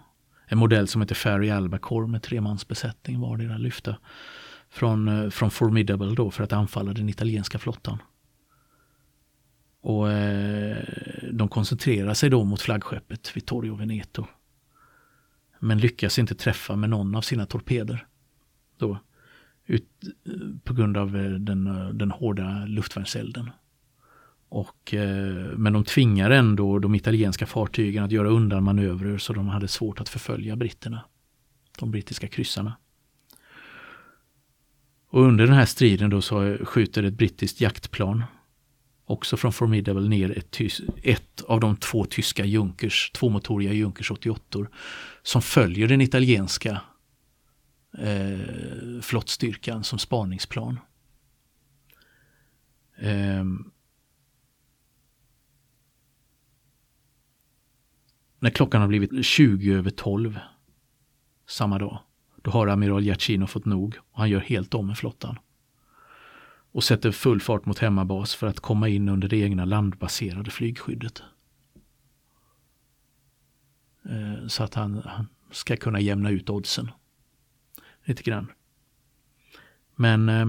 en 0.53 0.57
modell 0.57 0.87
som 0.87 1.01
heter 1.01 1.15
Ferry 1.15 1.49
Albacore 1.49 2.07
med 2.07 2.21
tremansbesättning 2.21 3.19
vardera 3.19 3.57
lyfta 3.57 3.97
från, 4.69 5.07
eh, 5.07 5.29
från 5.29 5.51
Formidable 5.51 6.15
då 6.15 6.31
för 6.31 6.43
att 6.43 6.53
anfalla 6.53 6.93
den 6.93 7.09
italienska 7.09 7.59
flottan. 7.59 7.97
Och 9.81 10.11
eh, 10.11 10.77
de 11.31 11.49
koncentrerar 11.49 12.13
sig 12.13 12.29
då 12.29 12.43
mot 12.43 12.61
flaggskeppet 12.61 13.37
Vittorio 13.37 13.75
Veneto. 13.75 14.25
Men 15.63 15.77
lyckas 15.77 16.19
inte 16.19 16.35
träffa 16.35 16.75
med 16.75 16.89
någon 16.89 17.15
av 17.15 17.21
sina 17.21 17.45
torpeder. 17.45 18.07
Då, 18.77 18.99
ut, 19.65 19.89
på 20.63 20.73
grund 20.73 20.97
av 20.97 21.17
eh, 21.17 21.31
den, 21.31 21.67
eh, 21.67 21.89
den 21.89 22.11
hårda 22.11 22.65
luftvärnselden. 22.65 23.49
Och, 24.49 24.93
eh, 24.93 25.57
men 25.57 25.73
de 25.73 25.83
tvingar 25.83 26.31
ändå 26.31 26.79
de 26.79 26.95
italienska 26.95 27.45
fartygen 27.45 28.03
att 28.03 28.11
göra 28.11 28.29
undan 28.29 28.63
manövrer 28.63 29.17
så 29.17 29.33
de 29.33 29.47
hade 29.47 29.67
svårt 29.67 29.99
att 29.99 30.09
förfölja 30.09 30.55
britterna. 30.55 31.05
De 31.79 31.91
brittiska 31.91 32.27
kryssarna. 32.27 32.77
Och 35.09 35.21
under 35.21 35.45
den 35.45 35.55
här 35.55 35.65
striden 35.65 36.09
då 36.09 36.21
så 36.21 36.57
skjuter 36.61 37.03
ett 37.03 37.13
brittiskt 37.13 37.61
jaktplan 37.61 38.23
också 39.13 39.37
från 39.37 39.53
Formidable 39.53 40.09
ner 40.09 40.37
ett, 40.37 40.59
ett 41.03 41.41
av 41.41 41.59
de 41.59 41.77
två 41.77 42.05
tyska 42.05 42.45
Junkers, 42.45 43.11
tvåmotoriga 43.11 43.73
Junkers 43.73 44.11
88 44.11 44.59
som 45.23 45.41
följer 45.41 45.87
den 45.87 46.01
italienska 46.01 46.81
eh, 47.97 49.01
flottstyrkan 49.01 49.83
som 49.83 49.99
spaningsplan. 49.99 50.79
Eh, 52.97 53.43
När 58.43 58.49
klockan 58.49 58.81
har 58.81 58.87
blivit 58.87 59.25
20 59.25 59.73
över 59.73 59.89
12 59.89 60.39
samma 61.47 61.79
dag, 61.79 61.99
då 62.41 62.51
har 62.51 62.67
amiral 62.67 63.03
Giacchino 63.03 63.47
fått 63.47 63.65
nog 63.65 63.97
och 64.11 64.19
han 64.19 64.29
gör 64.29 64.39
helt 64.39 64.73
om 64.73 64.87
med 64.87 64.97
flottan 64.97 65.37
och 66.73 66.83
sätter 66.83 67.11
full 67.11 67.41
fart 67.41 67.65
mot 67.65 67.79
hemmabas 67.79 68.35
för 68.35 68.47
att 68.47 68.59
komma 68.59 68.87
in 68.89 69.09
under 69.09 69.27
det 69.27 69.37
egna 69.37 69.65
landbaserade 69.65 70.51
flygskyddet. 70.51 71.23
Eh, 74.05 74.47
så 74.47 74.63
att 74.63 74.73
han, 74.73 75.01
han 75.05 75.27
ska 75.51 75.77
kunna 75.77 75.99
jämna 75.99 76.29
ut 76.29 76.49
oddsen 76.49 76.91
lite 78.05 78.23
grann. 78.23 78.51
Men 79.95 80.29
eh, 80.29 80.45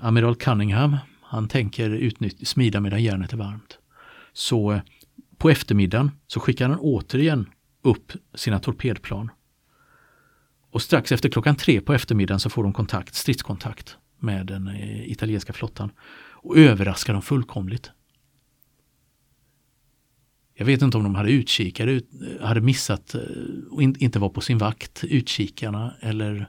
amiral 0.00 0.36
Cunningham, 0.36 0.96
han 1.22 1.48
tänker 1.48 2.44
smida 2.44 2.80
medan 2.80 3.02
järnet 3.02 3.32
är 3.32 3.36
varmt. 3.36 3.78
Så 4.32 4.72
eh, 4.72 4.80
på 5.36 5.50
eftermiddagen 5.50 6.10
så 6.26 6.40
skickar 6.40 6.68
han 6.68 6.78
återigen 6.78 7.50
upp 7.82 8.12
sina 8.34 8.58
torpedplan. 8.58 9.30
Och 10.70 10.82
strax 10.82 11.12
efter 11.12 11.28
klockan 11.28 11.56
tre 11.56 11.80
på 11.80 11.94
eftermiddagen 11.94 12.40
så 12.40 12.50
får 12.50 12.62
de 12.62 12.72
kontakt, 12.72 13.14
stridskontakt 13.14 13.98
med 14.22 14.46
den 14.46 14.68
eh, 14.68 15.10
italienska 15.10 15.52
flottan 15.52 15.90
och 16.34 16.56
överraskar 16.58 17.12
dem 17.12 17.22
fullkomligt. 17.22 17.90
Jag 20.54 20.66
vet 20.66 20.82
inte 20.82 20.96
om 20.96 21.02
de 21.02 21.14
hade 21.14 21.30
utkikare, 21.30 21.94
eh, 21.94 22.46
hade 22.46 22.60
missat 22.60 23.14
eh, 23.14 23.20
och 23.70 23.82
inte 23.82 24.18
var 24.18 24.28
på 24.28 24.40
sin 24.40 24.58
vakt, 24.58 25.04
utkikarna 25.04 25.94
eller 26.00 26.48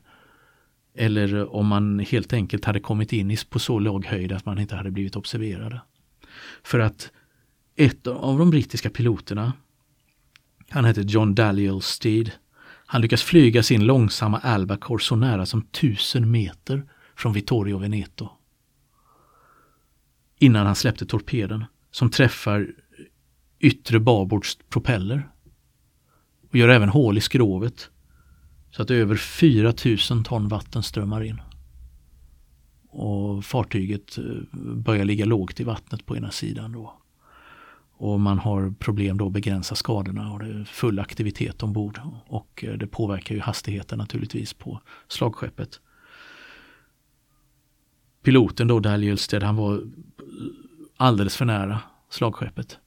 eller 0.95 1.55
om 1.55 1.67
man 1.67 1.99
helt 1.99 2.33
enkelt 2.33 2.65
hade 2.65 2.79
kommit 2.79 3.13
in 3.13 3.37
på 3.49 3.59
så 3.59 3.79
låg 3.79 4.05
höjd 4.05 4.31
att 4.31 4.45
man 4.45 4.59
inte 4.59 4.75
hade 4.75 4.91
blivit 4.91 5.15
observerade. 5.15 5.81
För 6.63 6.79
att 6.79 7.11
ett 7.75 8.07
av 8.07 8.39
de 8.39 8.49
brittiska 8.49 8.89
piloterna, 8.89 9.53
han 10.69 10.85
hette 10.85 11.01
John 11.01 11.35
Daliel 11.35 11.81
Steed, 11.81 12.31
han 12.85 13.01
lyckas 13.01 13.23
flyga 13.23 13.63
sin 13.63 13.85
långsamma 13.85 14.39
Albacore 14.39 15.03
så 15.03 15.15
nära 15.15 15.45
som 15.45 15.61
tusen 15.61 16.31
meter 16.31 16.83
från 17.23 17.33
Vittorio 17.33 17.77
Veneto. 17.77 18.29
Innan 20.39 20.65
han 20.65 20.75
släppte 20.75 21.05
torpeden 21.05 21.65
som 21.91 22.09
träffar 22.09 22.67
yttre 23.59 23.99
babords 23.99 24.57
propeller 24.69 25.29
och 26.49 26.55
gör 26.55 26.69
även 26.69 26.89
hål 26.89 27.17
i 27.17 27.21
skrovet 27.21 27.89
så 28.71 28.81
att 28.81 28.91
över 28.91 29.15
4000 29.15 30.23
ton 30.23 30.47
vatten 30.47 30.83
strömmar 30.83 31.23
in. 31.23 31.41
Och 32.89 33.45
fartyget 33.45 34.17
eh, 34.17 34.23
börjar 34.75 35.05
ligga 35.05 35.25
lågt 35.25 35.59
i 35.59 35.63
vattnet 35.63 36.05
på 36.05 36.17
ena 36.17 36.31
sidan 36.31 36.71
då. 36.71 37.01
Och 37.91 38.19
man 38.19 38.39
har 38.39 38.73
problem 38.79 39.17
då 39.17 39.27
att 39.27 39.33
begränsa 39.33 39.75
skadorna 39.75 40.31
och 40.31 40.39
det 40.39 40.45
är 40.45 40.63
full 40.63 40.99
aktivitet 40.99 41.63
ombord. 41.63 41.99
Och 42.27 42.63
eh, 42.67 42.73
det 42.77 42.87
påverkar 42.87 43.35
ju 43.35 43.41
hastigheten 43.41 43.97
naturligtvis 43.97 44.53
på 44.53 44.81
slagskeppet. 45.07 45.79
Piloten 48.23 48.67
då, 48.67 48.79
Dal 48.79 49.17
han 49.41 49.55
var 49.55 49.83
alldeles 50.97 51.37
för 51.37 51.45
nära 51.45 51.79
slagskeppet. 52.09 52.79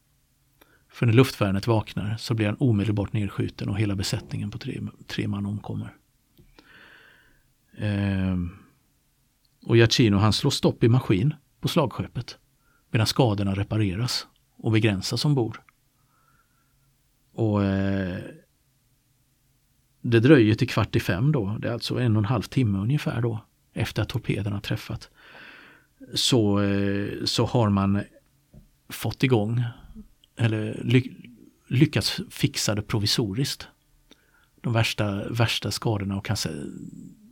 För 0.88 1.06
när 1.06 1.12
luftvärnet 1.12 1.66
vaknar 1.66 2.16
så 2.16 2.34
blir 2.34 2.46
han 2.46 2.56
omedelbart 2.60 3.12
nedskjuten 3.12 3.68
och 3.68 3.78
hela 3.78 3.94
besättningen 3.94 4.50
på 4.50 4.58
tre, 4.58 4.80
tre 5.06 5.28
man 5.28 5.46
omkommer. 5.46 5.96
Ehm. 7.78 8.50
och 9.66 9.76
Giacchino 9.76 10.16
han 10.16 10.32
slår 10.32 10.50
stopp 10.50 10.84
i 10.84 10.88
maskin 10.88 11.34
på 11.60 11.68
slagskeppet 11.68 12.38
medan 12.90 13.06
skadorna 13.06 13.54
repareras 13.54 14.26
och 14.56 14.72
begränsas 14.72 15.24
ombord. 15.24 15.58
Och 17.32 17.64
eh, 17.64 18.18
det 20.00 20.20
dröjer 20.20 20.54
till 20.54 20.68
kvart 20.68 20.96
i 20.96 21.00
fem 21.00 21.32
då, 21.32 21.56
det 21.60 21.68
är 21.68 21.72
alltså 21.72 22.00
en 22.00 22.16
och 22.16 22.20
en 22.20 22.24
halv 22.24 22.42
timme 22.42 22.78
ungefär 22.78 23.20
då 23.20 23.44
efter 23.72 24.02
att 24.02 24.08
torpederna 24.08 24.60
träffat. 24.60 25.10
Så, 26.14 26.60
eh, 26.62 27.24
så 27.24 27.44
har 27.44 27.70
man 27.70 28.00
fått 28.88 29.22
igång 29.22 29.62
eller 30.36 30.80
ly 30.84 31.12
lyckats 31.68 32.20
fixa 32.30 32.74
det 32.74 32.82
provisoriskt. 32.82 33.68
De 34.60 34.72
värsta, 34.72 35.28
värsta 35.28 35.70
skadorna 35.70 36.16
och 36.16 36.24
kan 36.24 36.36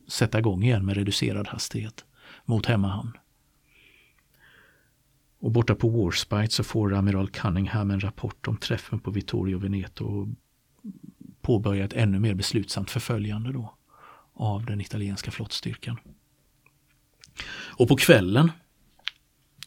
sätta 0.08 0.38
igång 0.38 0.62
igen 0.62 0.86
med 0.86 0.96
reducerad 0.96 1.48
hastighet 1.48 2.04
mot 2.44 2.66
hemmahamn. 2.66 3.12
Och 5.38 5.50
borta 5.50 5.74
på 5.74 5.88
Warspite 5.88 6.54
så 6.54 6.64
får 6.64 6.94
amiral 6.94 7.28
Cunningham 7.28 7.90
en 7.90 8.00
rapport 8.00 8.48
om 8.48 8.56
träffen 8.56 9.00
på 9.00 9.10
Vittorio 9.10 9.58
Veneto 9.58 10.04
och 10.04 10.28
påbörjar 11.40 11.84
ett 11.84 11.92
ännu 11.92 12.20
mer 12.20 12.34
beslutsamt 12.34 12.90
förföljande 12.90 13.52
då 13.52 13.74
av 14.32 14.66
den 14.66 14.80
italienska 14.80 15.30
flottstyrkan. 15.30 15.98
Och 17.76 17.88
på 17.88 17.96
kvällen 17.96 18.52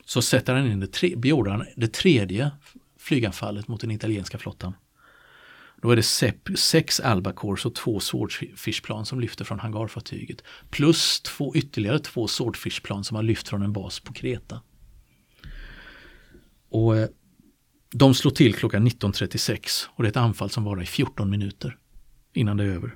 så 0.06 0.22
sätter 0.22 0.56
han 0.56 0.72
in 0.72 0.80
det, 0.80 0.88
tre, 0.88 1.16
beordrar 1.16 1.74
det 1.76 1.94
tredje 1.94 2.52
flyganfallet 3.00 3.68
mot 3.68 3.82
den 3.82 3.92
italienska 3.92 4.38
flottan. 4.38 4.74
Då 5.82 5.92
är 5.92 5.96
det 5.96 6.58
sex 6.58 7.00
Albacores 7.00 7.66
och 7.66 7.76
två 7.76 8.00
swordfishplan 8.00 9.06
som 9.06 9.20
lyfter 9.20 9.46
från 9.46 9.60
hangarfartyget. 9.60 10.44
Plus 10.70 11.22
två, 11.22 11.56
ytterligare 11.56 12.00
två 12.00 12.28
swordfishplan 12.28 13.04
som 13.04 13.16
har 13.16 13.24
lyft 13.24 13.48
från 13.48 13.62
en 13.62 13.74
bas 13.74 14.00
på 14.00 14.14
Kreta. 14.14 14.62
Och 16.70 16.98
eh, 16.98 17.08
de 17.92 18.14
slår 18.14 18.32
till 18.32 18.56
klockan 18.56 18.88
19.36 18.88 19.88
och 19.90 20.04
det 20.04 20.08
är 20.08 20.12
ett 20.12 20.18
anfall 20.18 20.50
som 20.50 20.64
varar 20.64 20.82
i 20.82 20.86
14 20.86 21.30
minuter 21.30 21.78
innan 22.34 22.58
det 22.58 22.64
är 22.64 22.68
över. 22.68 22.96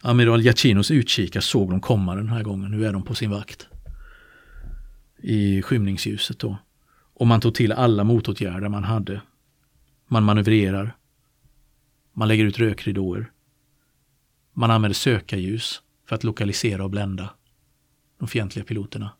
Amiral 0.00 0.42
Giacinos 0.42 0.90
utkikar 0.90 1.40
såg 1.40 1.70
de 1.70 1.80
komma 1.80 2.14
den 2.14 2.28
här 2.28 2.42
gången. 2.42 2.70
Nu 2.70 2.86
är 2.86 2.92
de 2.92 3.02
på 3.02 3.14
sin 3.14 3.30
vakt. 3.30 3.68
I 5.18 5.62
skymningsljuset 5.62 6.38
då. 6.38 6.56
Och 7.14 7.26
man 7.26 7.40
tog 7.40 7.54
till 7.54 7.72
alla 7.72 8.04
motåtgärder 8.04 8.68
man 8.68 8.84
hade. 8.84 9.20
Man 10.06 10.24
manövrerar. 10.24 10.96
Man 12.12 12.28
lägger 12.28 12.44
ut 12.44 12.58
rökridåer. 12.58 13.32
Man 14.52 14.70
använder 14.70 14.94
sökarljus 14.94 15.82
för 16.06 16.14
att 16.14 16.24
lokalisera 16.24 16.84
och 16.84 16.90
blända 16.90 17.30
de 18.18 18.28
fientliga 18.28 18.64
piloterna. 18.64 19.10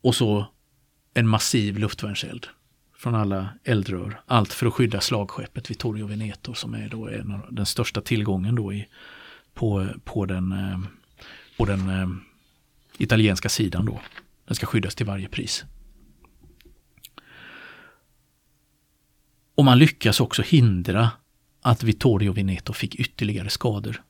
Och 0.00 0.14
så 0.14 0.46
en 1.14 1.28
massiv 1.28 1.78
luftvärnseld 1.78 2.46
från 3.00 3.14
alla 3.14 3.48
eldrör. 3.64 4.20
Allt 4.26 4.52
för 4.52 4.66
att 4.66 4.74
skydda 4.74 5.00
slagskeppet 5.00 5.70
Vittorio 5.70 6.06
Veneto 6.06 6.54
som 6.54 6.74
är 6.74 6.88
då 6.88 7.08
en 7.08 7.32
av 7.32 7.46
den 7.50 7.66
största 7.66 8.00
tillgången 8.00 8.54
då 8.54 8.72
i, 8.72 8.88
på, 9.54 9.88
på 10.04 10.26
den, 10.26 10.52
eh, 10.52 10.80
på 11.56 11.64
den 11.64 11.88
eh, 11.88 12.08
italienska 12.98 13.48
sidan 13.48 13.86
då. 13.86 14.00
Den 14.46 14.54
ska 14.54 14.66
skyddas 14.66 14.94
till 14.94 15.06
varje 15.06 15.28
pris. 15.28 15.64
Och 19.54 19.64
man 19.64 19.78
lyckas 19.78 20.20
också 20.20 20.42
hindra 20.42 21.10
att 21.62 21.82
Vittorio 21.82 22.32
Veneto 22.32 22.72
fick 22.72 22.94
ytterligare 22.94 23.48
skador. 23.48 24.02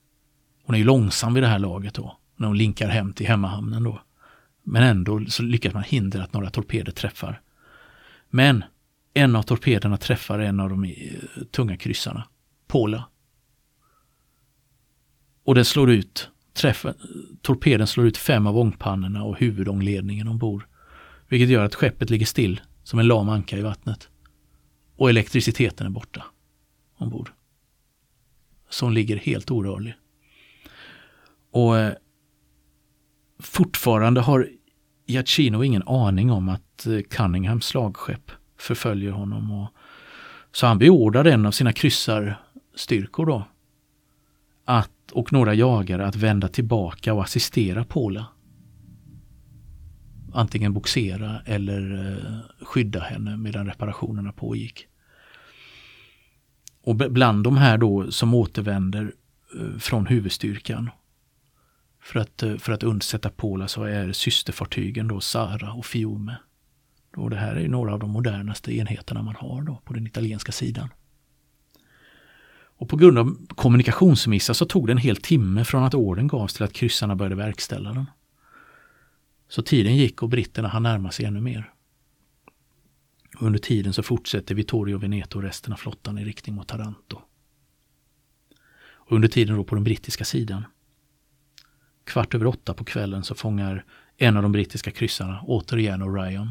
Hon 0.64 0.74
är 0.74 0.78
ju 0.78 0.84
långsam 0.84 1.34
vid 1.34 1.42
det 1.42 1.48
här 1.48 1.58
laget 1.58 1.94
då, 1.94 2.18
när 2.36 2.46
hon 2.46 2.58
linkar 2.58 2.88
hem 2.88 3.12
till 3.12 3.26
hemmahamnen 3.26 3.84
då. 3.84 4.00
Men 4.62 4.82
ändå 4.82 5.24
så 5.28 5.42
lyckas 5.42 5.74
man 5.74 5.82
hindra 5.82 6.22
att 6.24 6.32
några 6.32 6.50
torpeder 6.50 6.92
träffar. 6.92 7.40
Men 8.30 8.64
en 9.14 9.36
av 9.36 9.42
torpederna 9.42 9.96
träffar 9.96 10.38
en 10.38 10.60
av 10.60 10.70
de 10.70 10.84
eh, 10.84 10.92
tunga 11.50 11.76
kryssarna, 11.76 12.28
Pola. 12.66 13.08
Och 15.44 15.54
den 15.54 15.64
slår 15.64 15.90
ut, 15.90 16.30
träffar, 16.52 16.94
torpeden 17.42 17.86
slår 17.86 18.06
ut 18.06 18.16
fem 18.16 18.46
av 18.46 18.58
ångpannorna 18.58 19.24
och 19.24 19.38
huvudångledningen 19.38 20.28
ombord. 20.28 20.64
Vilket 21.28 21.48
gör 21.48 21.64
att 21.64 21.74
skeppet 21.74 22.10
ligger 22.10 22.26
still 22.26 22.60
som 22.82 22.98
en 22.98 23.06
lam 23.06 23.28
anka 23.28 23.58
i 23.58 23.62
vattnet. 23.62 24.08
Och 24.96 25.10
elektriciteten 25.10 25.86
är 25.86 25.90
borta 25.90 26.24
ombord. 26.98 27.30
Så 28.70 28.86
hon 28.86 28.94
ligger 28.94 29.16
helt 29.16 29.50
orörlig. 29.50 29.94
Och 31.50 31.78
eh, 31.78 31.92
fortfarande 33.38 34.20
har 34.20 34.48
Giacchino 35.06 35.64
ingen 35.64 35.82
aning 35.82 36.30
om 36.30 36.48
att 36.48 36.86
eh, 36.86 37.00
Cunninghams 37.00 37.64
slagskepp 37.64 38.30
förföljer 38.60 39.12
honom. 39.12 39.50
Och, 39.50 39.68
så 40.52 40.66
han 40.66 40.78
beordrar 40.78 41.24
en 41.24 41.46
av 41.46 41.50
sina 41.50 41.72
kryssarstyrkor 41.72 43.26
då 43.26 43.44
att, 44.64 45.12
och 45.12 45.32
några 45.32 45.54
jagare 45.54 46.06
att 46.06 46.16
vända 46.16 46.48
tillbaka 46.48 47.14
och 47.14 47.22
assistera 47.22 47.84
Paula. 47.84 48.26
Antingen 50.32 50.72
boxera 50.72 51.40
eller 51.46 52.12
eh, 52.12 52.64
skydda 52.66 53.00
henne 53.00 53.36
medan 53.36 53.66
reparationerna 53.66 54.32
pågick. 54.32 54.86
Och 56.82 56.96
bland 56.96 57.44
de 57.44 57.56
här 57.56 57.78
då 57.78 58.10
som 58.10 58.34
återvänder 58.34 59.12
eh, 59.60 59.78
från 59.78 60.06
huvudstyrkan 60.06 60.90
för 62.02 62.20
att, 62.20 62.42
eh, 62.42 62.56
för 62.56 62.72
att 62.72 62.82
undsätta 62.82 63.30
Paula 63.30 63.68
så 63.68 63.82
är 63.82 64.12
systerfartygen 64.12 65.08
då 65.08 65.20
Sara 65.20 65.72
och 65.72 65.86
Fiume. 65.86 66.36
Och 67.16 67.30
det 67.30 67.36
här 67.36 67.56
är 67.56 67.68
några 67.68 67.92
av 67.92 67.98
de 67.98 68.10
modernaste 68.10 68.76
enheterna 68.76 69.22
man 69.22 69.36
har 69.36 69.62
då 69.62 69.80
på 69.84 69.92
den 69.92 70.06
italienska 70.06 70.52
sidan. 70.52 70.88
Och 72.80 72.88
på 72.88 72.96
grund 72.96 73.18
av 73.18 73.46
kommunikationsmissar 73.48 74.54
så 74.54 74.64
tog 74.64 74.86
det 74.86 74.92
en 74.92 74.98
hel 74.98 75.16
timme 75.16 75.64
från 75.64 75.84
att 75.84 75.94
orden 75.94 76.28
gavs 76.28 76.54
till 76.54 76.64
att 76.64 76.72
kryssarna 76.72 77.16
började 77.16 77.34
verkställa 77.34 77.92
den. 77.92 78.06
Så 79.48 79.62
tiden 79.62 79.96
gick 79.96 80.22
och 80.22 80.28
britterna 80.28 80.68
hann 80.68 80.82
närma 80.82 81.10
sig 81.10 81.24
ännu 81.24 81.40
mer. 81.40 81.72
Och 83.36 83.46
under 83.46 83.58
tiden 83.58 83.92
så 83.92 84.02
fortsätter 84.02 84.54
Vittorio 84.54 84.98
Veneto 84.98 85.38
och 85.38 85.42
resten 85.42 85.72
av 85.72 85.76
flottan 85.76 86.18
i 86.18 86.24
riktning 86.24 86.56
mot 86.56 86.68
Taranto. 86.68 87.20
Och 88.82 89.12
under 89.12 89.28
tiden 89.28 89.56
då 89.56 89.64
på 89.64 89.74
den 89.74 89.84
brittiska 89.84 90.24
sidan. 90.24 90.64
Kvart 92.04 92.34
över 92.34 92.46
åtta 92.46 92.74
på 92.74 92.84
kvällen 92.84 93.24
så 93.24 93.34
fångar 93.34 93.84
en 94.16 94.36
av 94.36 94.42
de 94.42 94.52
brittiska 94.52 94.90
kryssarna, 94.90 95.40
återigen 95.42 96.02
Orion, 96.02 96.50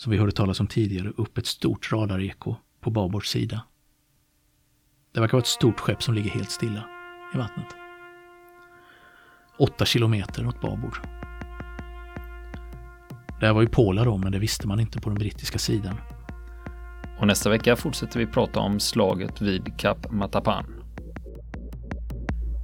som 0.00 0.12
vi 0.12 0.18
hörde 0.18 0.32
talas 0.32 0.60
om 0.60 0.66
tidigare, 0.66 1.08
upp 1.16 1.38
ett 1.38 1.46
stort 1.46 1.92
radareko 1.92 2.56
på 2.80 2.90
babords 2.90 3.30
sida. 3.30 3.62
Det 5.12 5.20
verkar 5.20 5.32
vara 5.32 5.40
ett 5.40 5.46
stort 5.46 5.80
skepp 5.80 6.02
som 6.02 6.14
ligger 6.14 6.30
helt 6.30 6.50
stilla 6.50 6.84
i 7.34 7.38
vattnet. 7.38 7.66
Åtta 9.58 9.84
kilometer 9.84 10.46
åt 10.46 10.60
babord. 10.60 10.98
Det 13.40 13.46
här 13.46 13.52
var 13.52 13.62
ju 13.62 13.68
pålar 13.68 14.04
då, 14.04 14.16
men 14.16 14.32
det 14.32 14.38
visste 14.38 14.68
man 14.68 14.80
inte 14.80 15.00
på 15.00 15.10
den 15.10 15.18
brittiska 15.18 15.58
sidan. 15.58 15.96
Och 17.18 17.26
nästa 17.26 17.50
vecka 17.50 17.76
fortsätter 17.76 18.18
vi 18.18 18.26
prata 18.26 18.60
om 18.60 18.80
slaget 18.80 19.40
vid 19.40 19.78
Kap 19.78 20.10
Matapan. 20.10 20.79